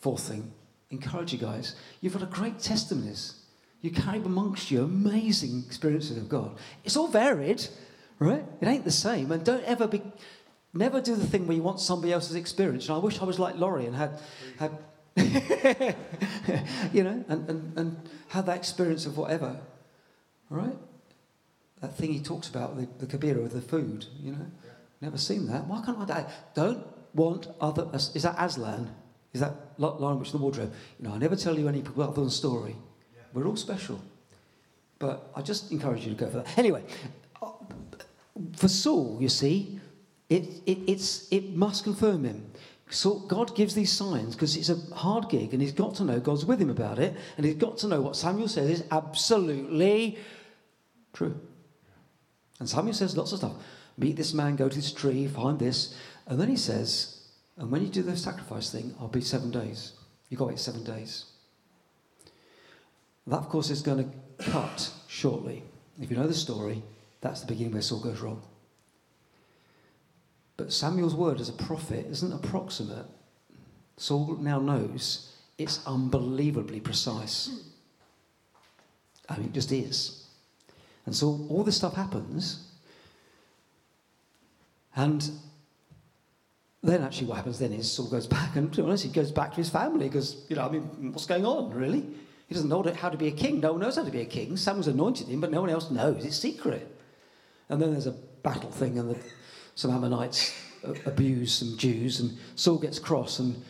[0.00, 0.52] fourth thing,
[0.90, 1.74] encourage you guys.
[2.00, 3.34] You've got a great testimonies.
[3.80, 6.56] You carry amongst you amazing experiences of God.
[6.84, 7.66] It's all varied,
[8.18, 8.44] right?
[8.60, 9.30] It ain't the same.
[9.30, 10.02] And don't ever be,
[10.72, 12.88] never do the thing where you want somebody else's experience.
[12.88, 14.20] And I wish I was like Laurie and had,
[14.58, 14.72] had
[16.92, 19.60] you know, and, and, and had that experience of whatever,
[20.50, 20.76] right?
[21.80, 24.46] That thing he talks about, the, the kabira with the food, you know?
[24.64, 24.70] Yeah.
[25.00, 25.66] Never seen that.
[25.66, 26.04] Why can't I?
[26.04, 26.26] Die?
[26.54, 27.88] Don't want other.
[27.92, 28.94] Is that Aslan?
[29.32, 30.72] Is that Lion Witch the Wardrobe?
[30.98, 32.74] You know, I never tell you any other than story.
[33.14, 33.22] Yeah.
[33.32, 34.00] We're all special.
[34.98, 36.58] But I just encourage you to go for that.
[36.58, 36.82] Anyway,
[37.40, 37.52] uh,
[38.56, 39.78] for Saul, you see,
[40.28, 42.50] it, it, it's, it must confirm him.
[42.90, 46.20] So God gives these signs because it's a hard gig and he's got to know
[46.20, 50.18] God's with him about it and he's got to know what Samuel says is absolutely
[51.12, 51.38] true.
[52.58, 53.52] And Samuel says lots of stuff.
[53.98, 55.94] Meet this man, go to this tree, find this.
[56.26, 57.18] And then he says,
[57.56, 59.92] and when you do the sacrifice thing, I'll be seven days.
[60.28, 61.26] You've got to wait seven days.
[63.26, 65.64] That, of course, is going to cut shortly.
[66.00, 66.82] If you know the story,
[67.20, 68.42] that's the beginning where Saul goes wrong.
[70.58, 73.06] But Samuel's word as a prophet isn't approximate.
[73.96, 77.62] Saul now knows it's unbelievably precise.
[79.28, 80.26] I mean, it just is.
[81.06, 82.70] And so all this stuff happens,
[84.94, 85.30] and
[86.82, 89.30] then actually what happens then is Saul goes back, and to be honest, he goes
[89.30, 92.00] back to his family because, you know, I mean, what's going on, really?
[92.48, 93.60] He doesn't know how to be a king.
[93.60, 94.56] No one knows how to be a king.
[94.56, 96.24] Someone's anointed him, but no one else knows.
[96.24, 96.94] It's secret.
[97.68, 99.18] And then there's a battle thing, and the,
[99.78, 100.52] some Ammonites
[101.06, 103.62] abuse some Jews, and Saul gets cross, and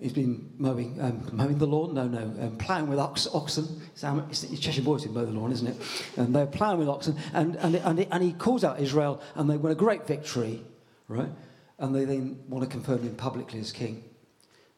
[0.00, 1.94] he's been mowing, um, mowing the lawn.
[1.94, 3.80] No, no, um, ploughing with ox, oxen.
[4.28, 5.76] It's, it's Cheshire Boys who mow the lawn, isn't it?
[6.16, 9.56] And they're ploughing with oxen, and, and, and, and he calls out Israel, and they
[9.56, 10.64] win a great victory,
[11.06, 11.30] right?
[11.78, 14.04] and they then want to confirm him publicly as king.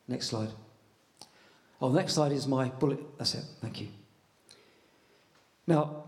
[0.08, 0.48] Next slide.
[1.80, 2.98] Oh, next slide is my bullet.
[3.18, 3.44] That's it.
[3.60, 3.88] Thank you.
[5.66, 6.04] Now,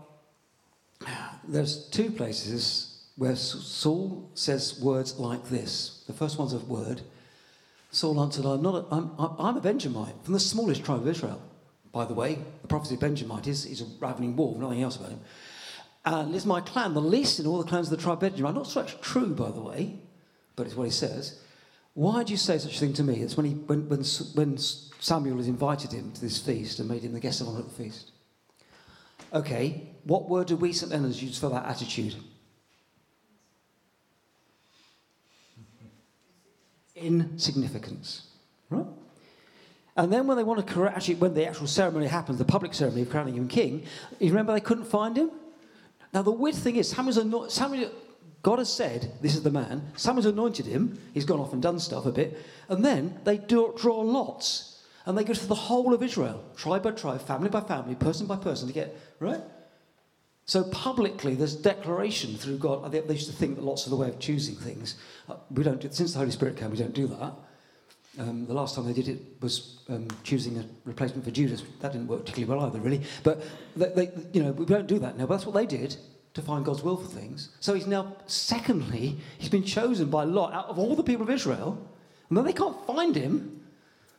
[1.47, 6.03] there's two places where Saul says words like this.
[6.07, 7.01] The first one's a word.
[7.91, 11.41] Saul answered, I'm, not a, I'm, I'm a Benjamite from the smallest tribe of Israel.
[11.91, 15.09] By the way, the prophecy of Benjamite is, is a ravening wolf, nothing else about
[15.09, 15.19] him.
[16.05, 18.55] And is my clan, the least in all the clans of the tribe of Benjamin.
[18.55, 19.99] Not so much true, by the way
[20.57, 21.39] but it's what he says.
[21.93, 23.21] Why do you say such a thing to me?
[23.21, 24.03] It's when, he, when, when,
[24.33, 27.59] when Samuel has invited him to this feast and made him the guest of honor
[27.59, 28.11] at the feast.
[29.33, 30.91] Okay, what word do we St.
[30.91, 32.15] Leonard's use for that attitude?
[36.97, 38.27] Insignificance,
[38.69, 38.85] right?
[39.95, 42.73] And then when they want to correct, actually, when the actual ceremony happens, the public
[42.73, 43.83] ceremony of crowning him king,
[44.19, 45.31] you remember they couldn't find him?
[46.13, 47.91] Now, the weird thing is, Samuel's not, Samuel
[48.47, 49.91] God has said, This is the man.
[49.95, 50.97] Someone's anointed him.
[51.13, 52.37] He's gone off and done stuff a bit.
[52.69, 54.83] And then they do, draw lots.
[55.05, 58.25] And they go to the whole of Israel, tribe by tribe, family by family, person
[58.27, 59.41] by person to get, right?
[60.47, 62.89] So publicly, there's declaration through God.
[62.89, 64.95] They used to think that lots of the way of choosing things.
[65.27, 67.33] Uh, we don't do, since the Holy Spirit came, we don't do that.
[68.17, 71.63] Um, the last time they did it was um, choosing a replacement for Judas.
[71.81, 73.01] That didn't work particularly well either, really.
[73.23, 73.43] But
[73.75, 75.25] they, they, you know, we don't do that now.
[75.25, 75.97] But that's what they did
[76.33, 77.49] to find God's will for things.
[77.59, 81.29] So he's now, secondly, he's been chosen by Lot out of all the people of
[81.29, 81.77] Israel.
[82.29, 83.65] And then they can't find him.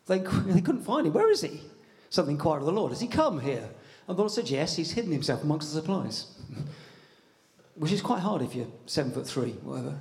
[0.06, 1.14] They, they couldn't find him.
[1.14, 1.62] Where is he?
[2.10, 2.92] Something inquired of the Lord.
[2.92, 3.70] Has he come here?
[4.28, 6.26] Said, Yes, he's hidden himself amongst the supplies.
[7.74, 9.98] Which is quite hard if you're seven foot three, whatever.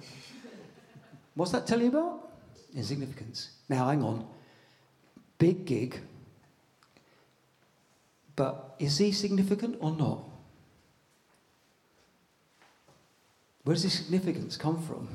[1.35, 2.31] What's that tell you about?
[2.75, 3.51] Insignificance.
[3.69, 4.25] Now, hang on.
[5.37, 5.99] Big gig.
[8.35, 10.23] But is he significant or not?
[13.63, 15.09] Where does his significance come from?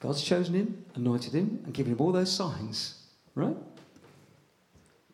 [0.00, 3.06] God's chosen him, anointed him, and given him all those signs,
[3.36, 3.56] right?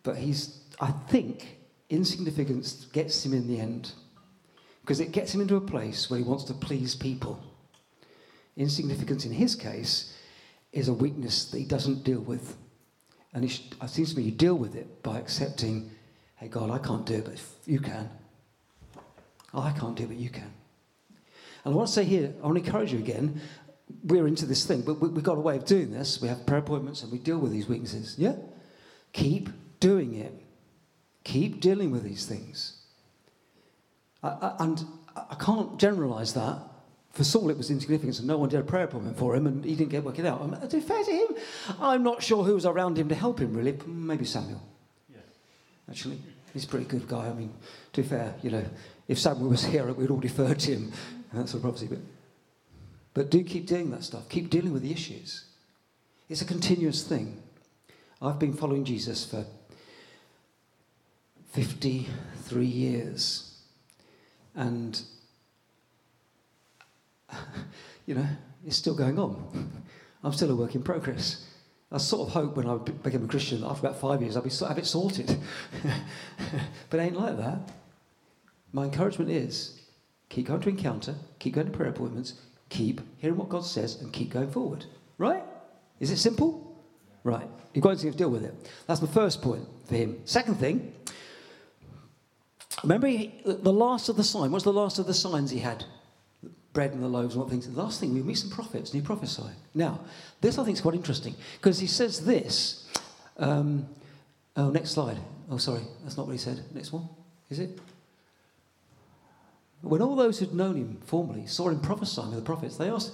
[0.03, 1.58] But he's, I think,
[1.91, 3.93] insignificance gets him in the end.
[4.83, 7.43] Because it gets him into a place where he wants to please people.
[8.57, 10.17] Insignificance, in his case,
[10.73, 12.57] is a weakness that he doesn't deal with.
[13.35, 15.91] And it seems to me you deal with it by accepting,
[16.37, 18.09] hey, God, I can't do it, but you can.
[19.53, 20.51] Oh, I can't do it, but you can.
[21.65, 23.41] And I want to say here, I want to encourage you again.
[24.05, 26.21] We're into this thing, but we've got a way of doing this.
[26.21, 28.17] We have prayer appointments and we deal with these weaknesses.
[28.19, 28.37] Yeah?
[29.13, 30.33] Keep doing it.
[31.29, 32.73] Keep dealing with these things.
[34.23, 34.83] I, I, and
[35.15, 36.57] I can't generalize that.
[37.13, 39.63] For Saul, it was insignificant, and no one did a prayer appointment for him, and
[39.63, 40.41] he didn't get working out.
[40.41, 41.27] And to be fair to him,
[41.81, 43.77] I'm not sure who was around him to help him, really.
[43.87, 44.63] Maybe Samuel.
[45.13, 45.19] Yeah.
[45.91, 46.19] Actually,
[46.55, 47.29] he's a pretty good guy.
[47.29, 47.53] I mean,
[47.93, 48.65] to be fair, you know,
[49.07, 50.93] if Samuel was here, we'd all defer to him.
[51.35, 51.89] That's a prophecy.
[51.89, 51.99] But,
[53.13, 54.31] but do keep doing that stuff.
[54.31, 55.45] Keep dealing with the issues.
[56.31, 57.43] It's a continuous thing.
[58.23, 59.45] I've been following Jesus for
[61.53, 63.57] 53 years.
[64.55, 65.01] And,
[68.07, 68.27] you know,
[68.67, 69.73] it's still going on.
[70.25, 71.47] I'm still a work in progress.
[71.91, 74.43] I sort of hope when I became a Christian that after about five years I'll
[74.43, 75.39] be, have it sorted.
[76.91, 77.71] but it ain't like that.
[78.73, 79.81] My encouragement is
[80.29, 82.35] keep going to encounter, keep going to prayer appointments,
[82.69, 84.85] keep hearing what God says, and keep going forward.
[85.17, 85.43] Right?
[86.01, 86.77] Is it simple?
[87.25, 87.49] Right.
[87.73, 88.55] You've got to deal with it.
[88.87, 90.21] That's my first point for him.
[90.25, 90.93] Second thing,
[92.83, 94.51] remember he, the last of the sign.
[94.51, 95.85] What's the last of the signs he had?
[96.79, 97.69] bread and the loaves and what things.
[97.69, 99.57] The last thing, we meet some prophets and he prophesied.
[99.75, 99.99] Now,
[100.41, 102.89] this I think is quite interesting because he says this.
[103.37, 103.89] Um,
[104.57, 105.19] oh, next slide.
[105.51, 106.63] Oh, sorry, that's not what he said.
[106.73, 107.09] Next one.
[107.51, 107.81] Is it?
[109.81, 113.13] When all those who'd known him formerly saw him prophesying with the prophets, they asked,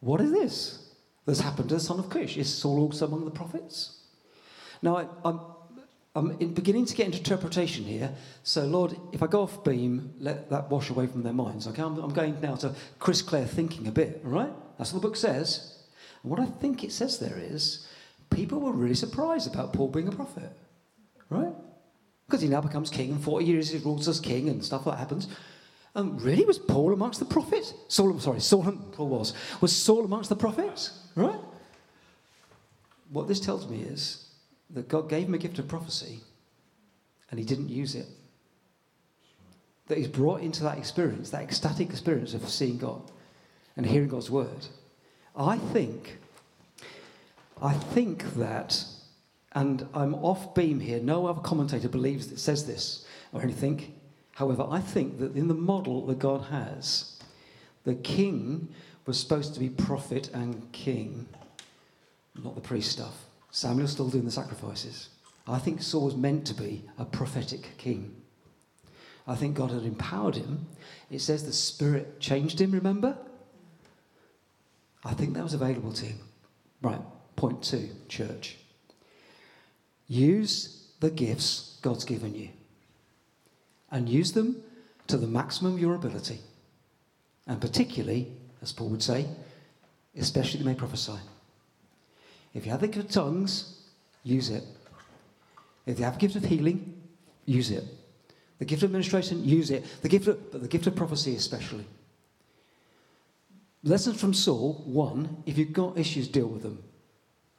[0.00, 0.90] What is this
[1.24, 2.36] that's happened to the son of Kish?
[2.36, 4.00] Is Saul also among the prophets?
[4.82, 5.40] Now, I, I'm
[6.14, 8.12] I'm beginning to get into interpretation here.
[8.42, 11.66] So, Lord, if I go off beam, let that wash away from their minds.
[11.66, 14.52] Okay, I'm, I'm going now to Chris Clare thinking a bit, all right?
[14.76, 15.78] That's what the book says.
[16.22, 17.88] And what I think it says there is
[18.28, 20.52] people were really surprised about Paul being a prophet,
[21.30, 21.54] right?
[22.26, 24.96] Because he now becomes king, and 40 years he rules as king, and stuff like
[24.96, 25.28] that happens.
[25.94, 27.72] And really, was Paul amongst the prophets?
[27.88, 29.32] Saul, sorry, Saul, Paul was.
[29.62, 31.40] Was Saul amongst the prophets, right?
[33.10, 34.28] What this tells me is
[34.72, 36.20] that God gave him a gift of prophecy
[37.30, 38.06] and he didn't use it.
[39.88, 43.02] That he's brought into that experience, that ecstatic experience of seeing God
[43.76, 44.66] and hearing God's word.
[45.34, 46.18] I think,
[47.60, 48.84] I think that,
[49.52, 53.94] and I'm off beam here, no other commentator believes that says this or anything.
[54.32, 57.18] However, I think that in the model that God has,
[57.84, 58.68] the king
[59.06, 61.28] was supposed to be prophet and king,
[62.42, 63.24] not the priest stuff.
[63.52, 65.10] Samuel's still doing the sacrifices.
[65.46, 68.16] I think Saul was meant to be a prophetic king.
[69.26, 70.66] I think God had empowered him.
[71.10, 73.16] It says the Spirit changed him, remember?
[75.04, 76.18] I think that was available to him.
[76.80, 77.00] Right,
[77.36, 78.56] point two, church.
[80.08, 82.48] Use the gifts God's given you
[83.90, 84.62] and use them
[85.08, 86.40] to the maximum of your ability.
[87.46, 89.26] And particularly, as Paul would say,
[90.16, 91.18] especially you may prophesy.
[92.54, 93.80] If you have the gift of tongues,
[94.24, 94.64] use it.
[95.86, 97.00] If you have the gift of healing,
[97.46, 97.84] use it.
[98.58, 99.84] The gift of administration, use it.
[100.02, 101.84] The gift of, but the gift of prophecy especially.
[103.82, 106.82] Lessons from Saul, one, if you've got issues, deal with them.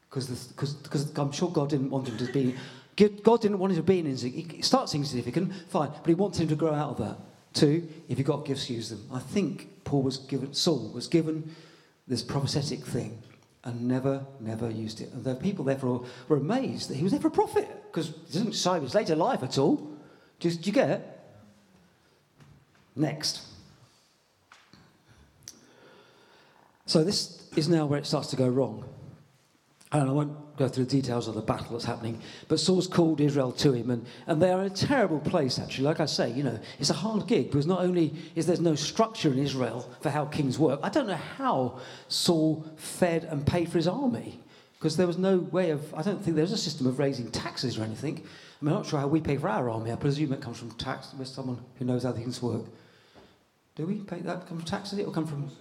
[0.10, 2.56] Because I'm sure God didn't want him to be,
[3.24, 6.40] God didn't want him to be an insignificant, he starts insignificant, fine, but he wants
[6.40, 7.18] him to grow out of that.
[7.54, 9.06] Two, if you've got gifts, use them.
[9.12, 11.54] I think Paul was given, Saul was given
[12.08, 13.22] this prophetic thing
[13.64, 15.12] and never, never used it.
[15.14, 18.52] And the people therefore were amazed that he was ever a prophet because he doesn't
[18.52, 19.90] describe his later life at all.
[20.40, 21.20] Just, do you get it?
[22.96, 23.42] Next.
[26.86, 28.84] So this is now where it starts to go wrong.
[29.94, 33.22] And I won't go through the details of the battle that's happening, but Saul's called
[33.22, 35.86] Israel to him, and, and they are in a terrible place, actually.
[35.86, 38.74] Like I say, you know, it's a hard gig because not only is there no
[38.74, 43.70] structure in Israel for how kings work, I don't know how Saul fed and paid
[43.70, 44.40] for his army
[44.80, 47.30] because there was no way of, I don't think there was a system of raising
[47.30, 48.18] taxes or anything.
[48.18, 49.92] I mean, I'm not sure how we pay for our army.
[49.92, 52.66] I presume it comes from tax with someone who knows how things work.
[53.76, 55.00] Do we pay that come from taxes?
[55.00, 55.52] It will come from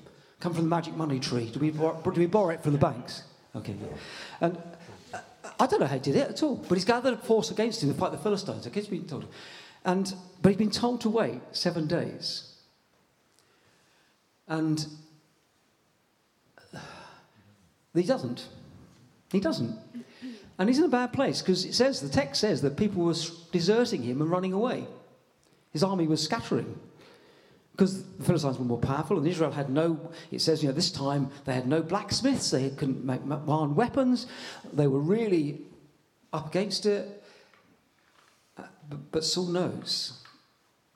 [0.41, 1.51] come from the magic money tree?
[1.51, 3.23] Do we, do we borrow it from the banks?
[3.55, 3.75] Okay.
[4.41, 4.57] And
[5.13, 5.19] uh,
[5.61, 7.83] I don't know how he did it at all, but he's gathered a force against
[7.83, 8.67] him to fight the Philistines.
[8.67, 9.27] Okay, he's been told.
[9.85, 12.55] And, but he's been told to wait seven days.
[14.49, 14.87] And
[17.95, 18.49] he doesn't.
[19.31, 19.79] He doesn't.
[20.59, 23.15] And he's in a bad place because it says, the text says that people were
[23.51, 24.87] deserting him and running away.
[25.73, 26.79] His army was scattering
[27.73, 30.91] because the Philistines were more powerful and Israel had no, it says, you know, this
[30.91, 34.27] time they had no blacksmiths, they couldn't make iron weapons,
[34.73, 35.63] they were really
[36.33, 37.25] up against it.
[38.59, 40.23] Uh, but, but Saul knows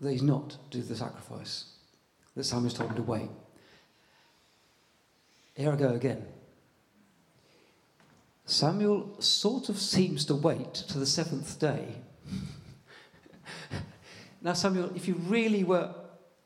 [0.00, 1.64] that he's not to do the sacrifice,
[2.34, 3.30] that Samuel's told him to wait.
[5.54, 6.26] Here I go again.
[8.44, 11.96] Samuel sort of seems to wait to the seventh day.
[14.42, 15.94] now, Samuel, if you really were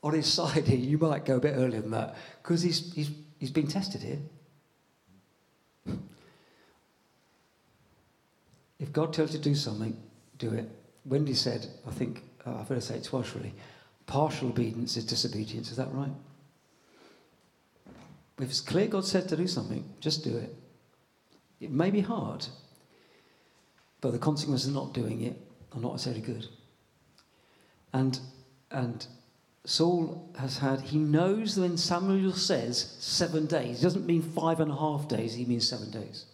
[0.03, 3.11] on his side here, you might go a bit earlier than that because he's, he's,
[3.39, 4.19] he's been tested here.
[8.79, 9.95] If God tells you to do something,
[10.39, 10.69] do it.
[11.05, 13.53] Wendy said, I think, uh, I've heard her say it twice really,
[14.07, 15.71] partial obedience is disobedience.
[15.71, 16.13] Is that right?
[18.39, 20.55] If it's clear God said to do something, just do it.
[21.61, 22.47] It may be hard,
[24.01, 25.37] but the consequences of not doing it
[25.75, 26.47] are not necessarily good.
[27.93, 28.19] And,
[28.71, 29.07] and
[29.65, 34.61] Saul has had, he knows that when Samuel says seven days, he doesn't mean five
[34.61, 36.25] and a half days, he means seven days.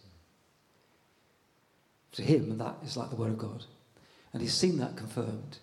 [2.13, 3.63] To him, that is like the word of God.
[4.33, 5.57] And he's seen that confirmed.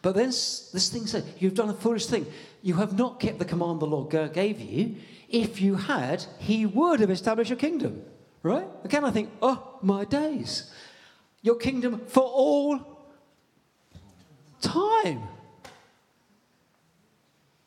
[0.00, 2.26] But then this thing said, You've done a foolish thing.
[2.62, 4.96] You have not kept the command the Lord gave you.
[5.28, 8.02] If you had, he would have established a kingdom.
[8.42, 8.66] Right?
[8.84, 10.70] Again, I think, oh, my days.
[11.42, 12.80] Your kingdom for all
[14.60, 15.22] time.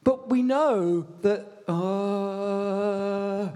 [0.06, 3.50] But we know that, uh,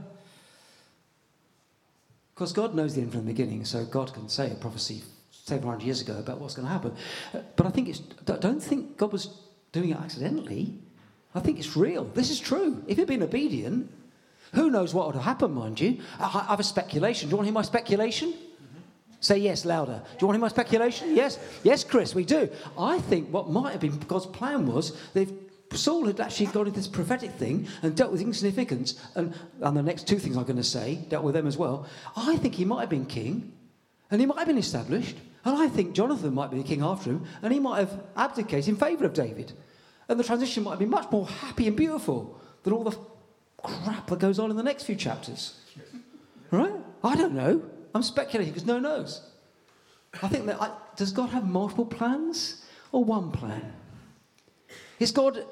[2.33, 5.83] because God knows the end from the beginning, so God can say a prophecy 700
[5.83, 6.95] years ago about what's going to happen.
[7.55, 9.29] But I think it's, don't think God was
[9.71, 10.73] doing it accidentally.
[11.35, 12.05] I think it's real.
[12.05, 12.83] This is true.
[12.87, 13.91] If he'd been obedient,
[14.53, 15.99] who knows what would have happened, mind you?
[16.19, 17.29] I, have a speculation.
[17.29, 18.33] Do you want to hear my speculation?
[19.19, 20.01] Say yes louder.
[20.03, 21.15] Do you want to hear my speculation?
[21.15, 21.37] Yes.
[21.61, 22.49] Yes, Chris, we do.
[22.75, 25.29] I think what might have been God's plan was if
[25.77, 29.83] Saul had actually got into this prophetic thing and dealt with insignificance, and, and the
[29.83, 31.87] next two things I'm going to say dealt with them as well.
[32.15, 33.53] I think he might have been king,
[34.09, 37.11] and he might have been established, and I think Jonathan might be the king after
[37.11, 39.53] him, and he might have abdicated in favour of David.
[40.07, 42.97] And the transition might been much more happy and beautiful than all the
[43.61, 45.59] crap that goes on in the next few chapters.
[46.49, 46.73] Right?
[47.03, 47.61] I don't know.
[47.93, 49.21] I'm speculating because no one knows.
[50.23, 53.73] I think that I, does God have multiple plans or one plan?
[54.99, 55.45] Is God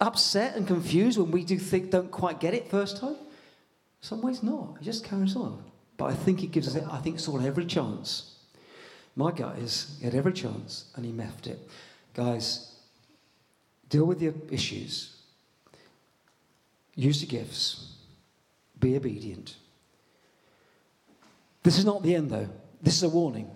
[0.00, 3.16] upset and confused when we do think don't quite get it first time?
[4.00, 4.76] Some ways not.
[4.78, 5.62] He just carries on.
[5.96, 8.34] But I think it gives us I think Saul every chance.
[9.14, 11.58] My guys had every chance and he meffed it.
[12.14, 12.74] Guys,
[13.88, 15.16] deal with your issues
[16.96, 17.92] Use the gifts.
[18.80, 19.56] Be obedient.
[21.62, 22.48] This is not the end, though.
[22.82, 23.50] This is a warning.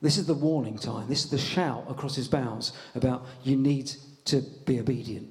[0.00, 1.06] This is the warning time.
[1.08, 3.92] This is the shout across his bows about you need
[4.24, 5.30] to be obedient.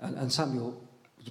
[0.00, 0.82] And, and Samuel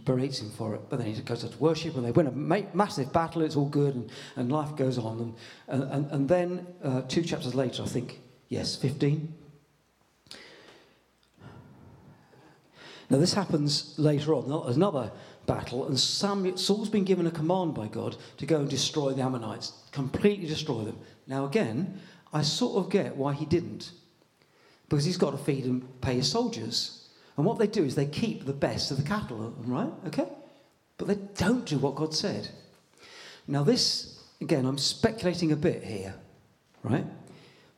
[0.05, 2.61] berates him for it, but then he goes to worship and they win a ma-
[2.73, 3.41] massive battle.
[3.41, 5.35] It's all good and, and life goes on.
[5.67, 9.33] And, and, and then uh, two chapters later, I think, yes, 15.
[13.09, 14.51] Now, this happens later on.
[14.71, 15.11] Another
[15.47, 19.23] battle, and Samuel, Saul's been given a command by God to go and destroy the
[19.23, 20.97] Ammonites, completely destroy them.
[21.25, 21.99] Now, again,
[22.31, 23.91] I sort of get why he didn't,
[24.87, 26.98] because he's got to feed and pay his soldiers.
[27.39, 29.89] And what they do is they keep the best of the cattle, right?
[30.07, 30.27] Okay?
[30.97, 32.49] But they don't do what God said.
[33.47, 36.13] Now, this, again, I'm speculating a bit here,
[36.83, 37.05] right?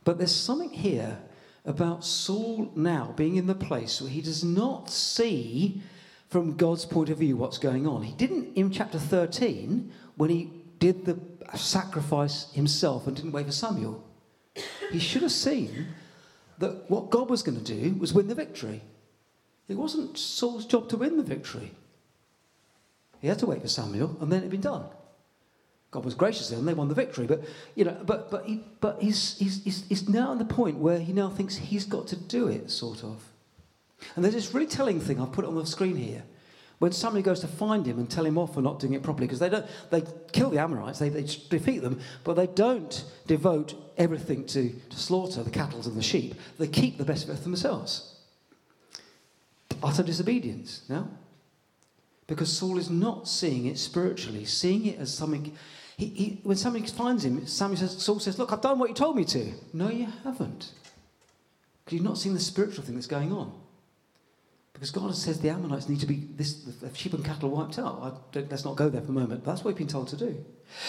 [0.03, 1.15] But there's something here
[1.63, 5.83] about Saul now being in the place where he does not see
[6.29, 8.01] from God's point of view what's going on.
[8.01, 10.49] He didn't in chapter 13 when he
[10.79, 11.19] did the
[11.55, 14.03] sacrifice himself and didn't wait for Samuel.
[14.91, 15.89] He should have seen
[16.57, 18.81] that what God was going to do was win the victory.
[19.71, 21.71] It wasn't Saul's job to win the victory.
[23.21, 24.83] He had to wait for Samuel, and then it'd been done.
[25.91, 27.25] God was gracious to them; they won the victory.
[27.25, 27.43] But
[27.75, 30.99] you know, but but he, but he's, he's he's he's now at the point where
[30.99, 33.23] he now thinks he's got to do it, sort of.
[34.15, 36.23] And there's this really telling thing, I've put it on the screen here.
[36.79, 39.27] When somebody goes to find him and tell him off for not doing it properly,
[39.27, 43.75] because they don't, they kill the Amorites, they, they defeat them, but they don't devote
[43.99, 46.33] everything to, to slaughter the cattle and the sheep.
[46.57, 48.10] They keep the best of it for themselves.
[49.83, 51.09] Utter disobedience, no?
[52.27, 55.53] Because Saul is not seeing it spiritually, seeing it as something.
[55.97, 58.95] He, he, when somebody finds him, Samuel says, Saul says, Look, I've done what you
[58.95, 59.51] told me to.
[59.73, 60.71] No, you haven't.
[61.83, 63.51] Because you've not seen the spiritual thing that's going on.
[64.81, 68.33] Because God says the Ammonites need to be, this, the sheep and cattle wiped out.
[68.33, 69.43] let's not go there for a moment.
[69.43, 70.43] But that's what we've been told to do.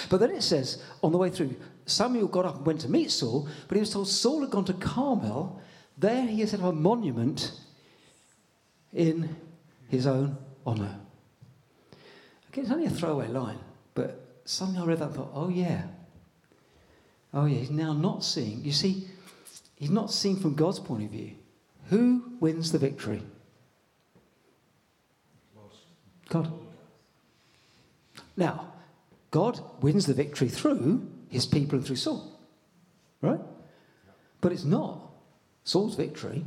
[0.09, 3.11] But then it says, on the way through, Samuel got up and went to meet
[3.11, 5.61] Saul, but he was told Saul had gone to Carmel.
[5.99, 7.53] There he has set up a monument
[8.93, 9.37] in
[9.89, 10.37] his own
[10.67, 10.99] honour.
[12.49, 13.59] Okay, it's only a throwaway line,
[13.95, 15.85] but suddenly I read that and thought, oh yeah.
[17.35, 18.63] Oh yeah, he's now not seeing.
[18.65, 19.09] You see,
[19.77, 21.33] he's not seeing from God's point of view.
[21.89, 23.23] Who wins the victory?
[26.29, 26.51] God.
[28.37, 28.73] Now,
[29.31, 32.39] God wins the victory through his people and through Saul.
[33.21, 33.41] Right?
[34.41, 35.11] But it's not
[35.65, 36.45] Saul's victory.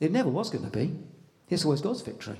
[0.00, 0.94] It never was going to be.
[1.48, 2.38] It's always God's victory.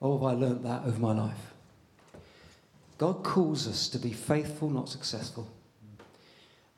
[0.00, 1.52] Oh, have I learnt that over my life?
[2.98, 5.48] God calls us to be faithful, not successful.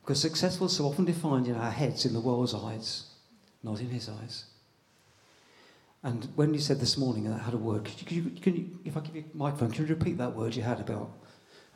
[0.03, 3.07] Because successful is so often defined in our heads, in the world's eyes,
[3.63, 4.45] not in his eyes.
[6.03, 8.79] And when you said this morning that I had a word, could you, could you,
[8.85, 11.11] if I give you a microphone, can you repeat that word you had about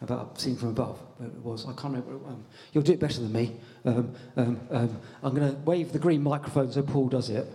[0.00, 0.98] about seen from above?
[1.20, 2.14] It was, I can't remember.
[2.26, 3.56] Um, you'll do it better than me.
[3.84, 7.46] Um, um, um I'm going to wave the green microphone so Paul does it.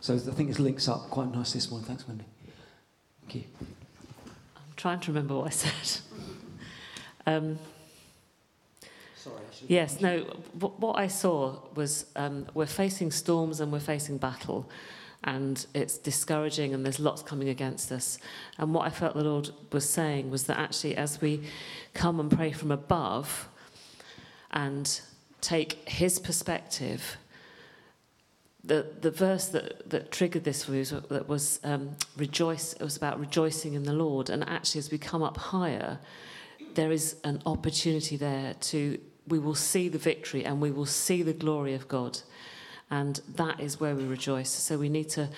[0.00, 1.86] So I think it links up quite nicely this morning.
[1.86, 2.24] Thanks, Wendy.
[3.22, 3.44] Thank you.
[4.56, 6.00] I'm trying to remember what I said.
[7.26, 7.58] Um,
[9.14, 9.36] Sorry.
[9.68, 10.20] Yes, no,
[10.58, 14.68] what I saw was um, we're facing storms and we're facing battle
[15.22, 18.18] and it's discouraging and there's lots coming against us.
[18.58, 21.42] And what I felt the Lord was saying was that actually, as we
[21.92, 23.48] come and pray from above
[24.50, 25.00] and
[25.42, 27.18] take His perspective,
[28.62, 32.74] the, the verse that, that triggered this was, that was um, rejoice.
[32.74, 34.28] It was about rejoicing in the Lord.
[34.30, 35.98] And actually, as we come up higher,
[36.74, 38.98] there is an opportunity there to
[39.28, 42.18] we will see the victory and we will see the glory of God.
[42.90, 44.50] And that is where we rejoice.
[44.50, 45.28] So we need to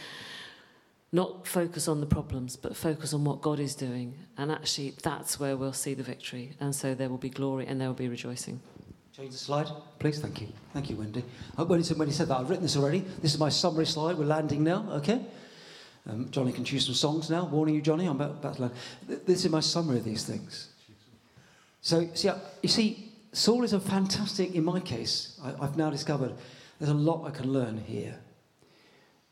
[1.13, 4.15] not focus on the problems, but focus on what God is doing.
[4.39, 6.53] And actually, that's where we'll see the victory.
[6.59, 8.61] And so there will be glory and there will be rejoicing.
[9.17, 10.21] Change the slide, please.
[10.21, 10.49] Thank you.
[10.73, 11.23] Thank you, Wendy.
[11.59, 13.01] Uh, when, he said, when he said that, I've written this already.
[13.21, 14.17] This is my summary slide.
[14.17, 15.21] We're landing now, okay?
[16.09, 17.45] Um, Johnny can choose some songs now.
[17.45, 18.75] Warning you, Johnny, I'm about, about to land.
[19.07, 20.69] This is my summary of these things.
[21.83, 22.31] So, see,
[22.63, 26.33] you see, Saul is a fantastic, in my case, I, I've now discovered
[26.79, 28.19] there's a lot I can learn here.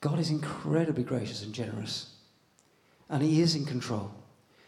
[0.02, 2.14] God is incredibly gracious and generous,
[3.08, 4.10] and He is in control.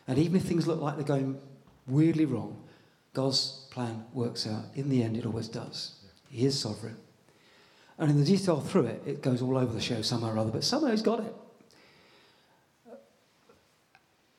[0.09, 1.39] And even if things look like they're going
[1.87, 2.57] weirdly wrong,
[3.13, 4.67] God's plan works out.
[4.75, 5.97] In the end, it always does.
[6.29, 6.97] He is sovereign.
[7.99, 10.51] And in the detail through it, it goes all over the show somehow or other,
[10.51, 11.35] but somehow he's got it.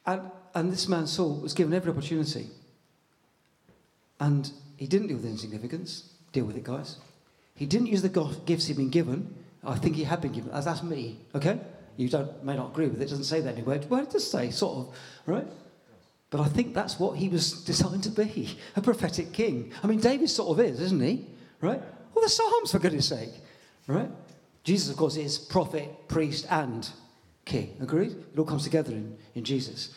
[0.05, 0.21] And,
[0.53, 2.47] and this man, Saul, was given every opportunity.
[4.19, 6.13] And he didn't deal with insignificance.
[6.31, 6.97] Deal with it, guys.
[7.55, 8.09] He didn't use the
[8.45, 9.33] gifts he'd been given.
[9.63, 10.51] I think he had been given.
[10.51, 11.59] That's me, okay?
[11.97, 13.05] You don't, may not agree with it.
[13.05, 13.81] It doesn't say that anywhere.
[13.89, 15.47] Well, it does say, sort of, right?
[16.33, 19.71] But I think that's what he was designed to be a prophetic king.
[19.83, 21.27] I mean, David sort of is, isn't he?
[21.61, 21.79] Right?
[21.79, 23.29] Well, the Psalms, for goodness sake.
[23.85, 24.09] Right?
[24.63, 26.89] Jesus, of course, is prophet, priest, and
[27.45, 27.77] king.
[27.79, 28.13] Agreed?
[28.33, 29.93] It all comes together in, in Jesus.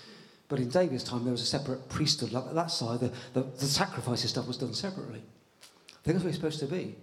[0.49, 2.33] But in David's time, there was a separate priesthood.
[2.33, 5.23] Like that side, the, the, the sacrifices stuff was done separately.
[5.23, 6.97] I think that's what supposed to be.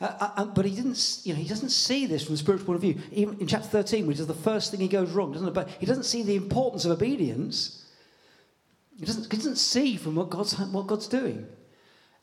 [0.00, 2.64] Uh, uh, uh, but he didn't, you know, he doesn't see this from a spiritual
[2.64, 2.98] point of view.
[3.12, 5.52] Even in chapter 13, which is the first thing he goes wrong, doesn't it?
[5.52, 7.76] But he doesn't see the importance of obedience.
[9.00, 11.46] He doesn't, he doesn't see from what God's, what God's doing.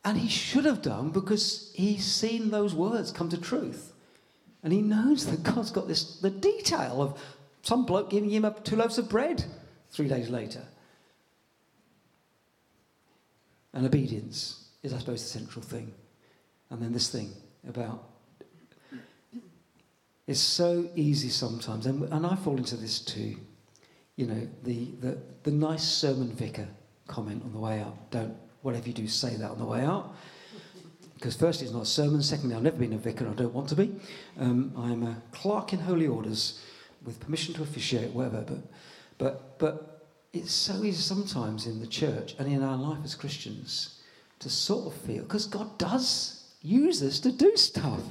[0.06, 3.94] And he should have done because he's seen those words come to truth.
[4.62, 7.20] And he knows that God's got this, the detail of
[7.64, 9.44] some bloke giving him up two loaves of bread
[9.90, 10.62] three days later.
[13.74, 15.92] And obedience is, I suppose, the central thing.
[16.70, 17.34] And then this thing
[17.68, 18.04] about.
[20.28, 23.38] It's so easy sometimes, and, and I fall into this too.
[24.18, 26.68] You know, the, the, the nice sermon vicar
[27.08, 28.12] comment on the way out.
[28.12, 30.14] Don't, whatever you do, say that on the way out.
[31.14, 32.22] Because firstly, it's not a sermon.
[32.22, 33.28] Secondly, I've never been a vicar.
[33.28, 33.96] I don't want to be.
[34.40, 36.62] Um, I'm a clerk in holy orders
[37.04, 38.42] with permission to officiate, whatever.
[38.42, 38.62] But,
[39.18, 44.02] but, but it's so easy sometimes in the church and in our life as Christians
[44.40, 48.02] to sort of feel, because God does use us to do stuff.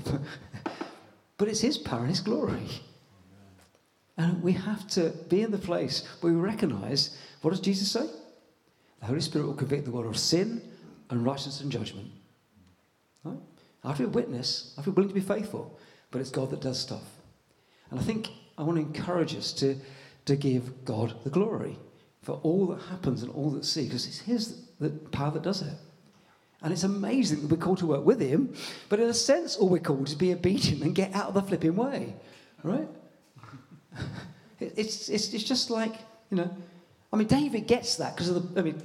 [1.38, 2.68] but it's His power and His glory.
[4.16, 8.06] And we have to be in the place where we recognize what does Jesus say?
[9.00, 10.62] The Holy Spirit will convict the world of sin
[11.10, 12.10] and righteousness and judgment.
[13.24, 13.38] Right?
[13.84, 15.78] I have to be a witness, I feel willing to be faithful,
[16.10, 17.04] but it's God that does stuff.
[17.90, 19.76] And I think I want to encourage us to,
[20.24, 21.78] to give God the glory
[22.22, 25.62] for all that happens and all that seen, because it's His the power that does
[25.62, 25.74] it.
[26.62, 28.54] And it's amazing that we're called to work with Him,
[28.88, 31.34] but in a sense, all we're called is to be obedient and get out of
[31.34, 32.16] the flipping way,
[32.62, 32.88] right?
[34.60, 35.94] It's, it's, it's just like,
[36.30, 36.50] you know,
[37.12, 38.82] I mean, David gets that because of the, I mean,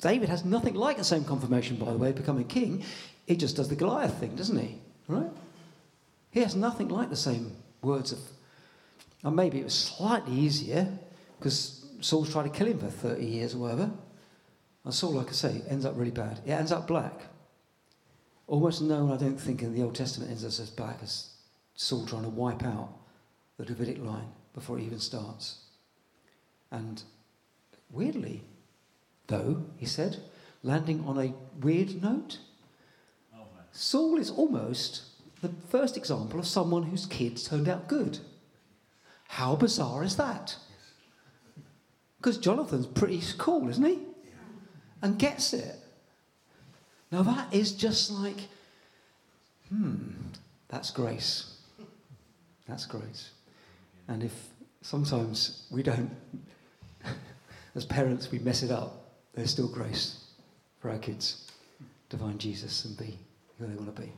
[0.00, 2.84] David has nothing like the same confirmation, by the way, of becoming king.
[3.26, 4.78] He just does the Goliath thing, doesn't he?
[5.08, 5.30] Right?
[6.30, 8.18] He has nothing like the same words of,
[9.24, 10.88] and maybe it was slightly easier
[11.38, 13.90] because Saul's tried to kill him for 30 years or whatever.
[14.84, 16.40] And Saul, like I say, ends up really bad.
[16.46, 17.26] It ends up black.
[18.46, 21.30] Almost no one, I don't think, in the Old Testament ends up as black as
[21.74, 22.90] Saul trying to wipe out
[23.58, 25.58] the Davidic line before it even starts.
[26.72, 27.02] And
[27.92, 28.42] weirdly,
[29.28, 30.16] though, he said,
[30.64, 32.38] landing on a weird note,
[33.70, 35.02] Saul is almost
[35.42, 38.18] the first example of someone whose kids turned out good.
[39.28, 40.56] How bizarre is that?
[42.16, 43.98] Because Jonathan's pretty cool, isn't he?
[45.02, 45.76] And gets it.
[47.12, 48.48] Now that is just like,
[49.68, 49.96] hmm,
[50.68, 51.58] that's grace.
[52.66, 53.32] That's grace.
[54.08, 54.32] And if
[54.82, 56.10] sometimes we don't,
[57.74, 60.24] as parents, we mess it up, there's still grace
[60.80, 61.50] for our kids
[62.08, 63.18] to find Jesus and be
[63.58, 64.12] who they want to be.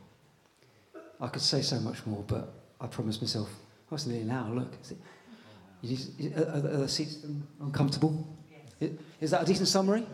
[1.19, 3.49] I could say so much more, but I promised myself.
[3.91, 4.49] Oh, it's nearly an hour.
[4.53, 7.25] Look, is, it, is, are, are the seats
[7.59, 8.27] uncomfortable?
[8.79, 8.91] Yes.
[9.19, 10.01] Is that a decent summary?
[10.01, 10.07] Do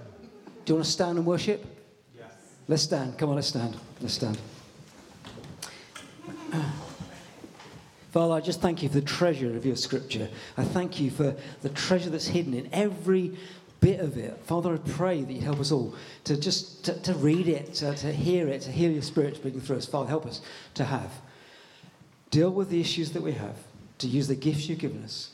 [0.71, 1.63] you want to stand and worship?
[2.17, 2.31] Yes.
[2.67, 3.17] Let's stand.
[3.17, 3.77] Come on, let's stand.
[4.01, 4.37] Let's stand.
[8.15, 10.29] Father, I just thank you for the treasure of your scripture.
[10.55, 13.37] I thank you for the treasure that's hidden in every
[13.81, 14.39] bit of it.
[14.45, 15.93] Father, I pray that you help us all
[16.23, 19.59] to just to, to read it, to, to hear it, to hear your spirit speaking
[19.59, 19.85] through us.
[19.85, 20.39] Father, help us
[20.75, 21.11] to have.
[22.31, 23.57] Deal with the issues that we have,
[23.97, 25.31] to use the gifts you've given us.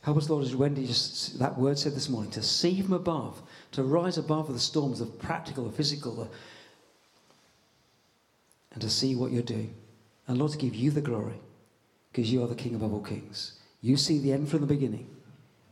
[0.00, 3.40] Help us, Lord, as Wendy just that word said this morning, to see from above,
[3.70, 6.26] to rise above the storms of practical, or physical, uh,
[8.72, 9.72] and to see what you're doing.
[10.26, 11.38] And Lord, to give you the glory,
[12.12, 13.58] because you are the King above all kings.
[13.80, 15.08] You see the end from the beginning.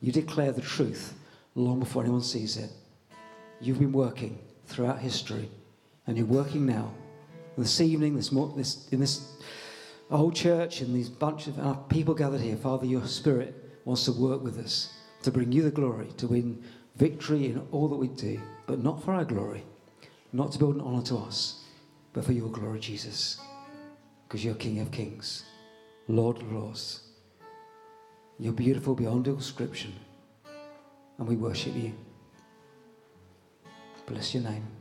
[0.01, 1.15] You declare the truth
[1.55, 2.71] long before anyone sees it.
[3.61, 5.51] You've been working throughout history,
[6.07, 6.93] and you're working now.
[7.59, 9.33] This evening, this, this in this
[10.11, 14.13] old church, and these bunch of uh, people gathered here, Father, your Spirit wants to
[14.13, 16.63] work with us to bring you the glory, to win
[16.97, 19.65] victory in all that we do, but not for our glory,
[20.33, 21.65] not to build an honor to us,
[22.13, 23.39] but for your glory, Jesus,
[24.27, 25.45] because you're King of Kings,
[26.11, 27.05] Lord Lords.
[28.37, 29.95] You're beautiful beyond description
[31.19, 31.93] and we worship you.
[34.07, 34.80] Bless your name.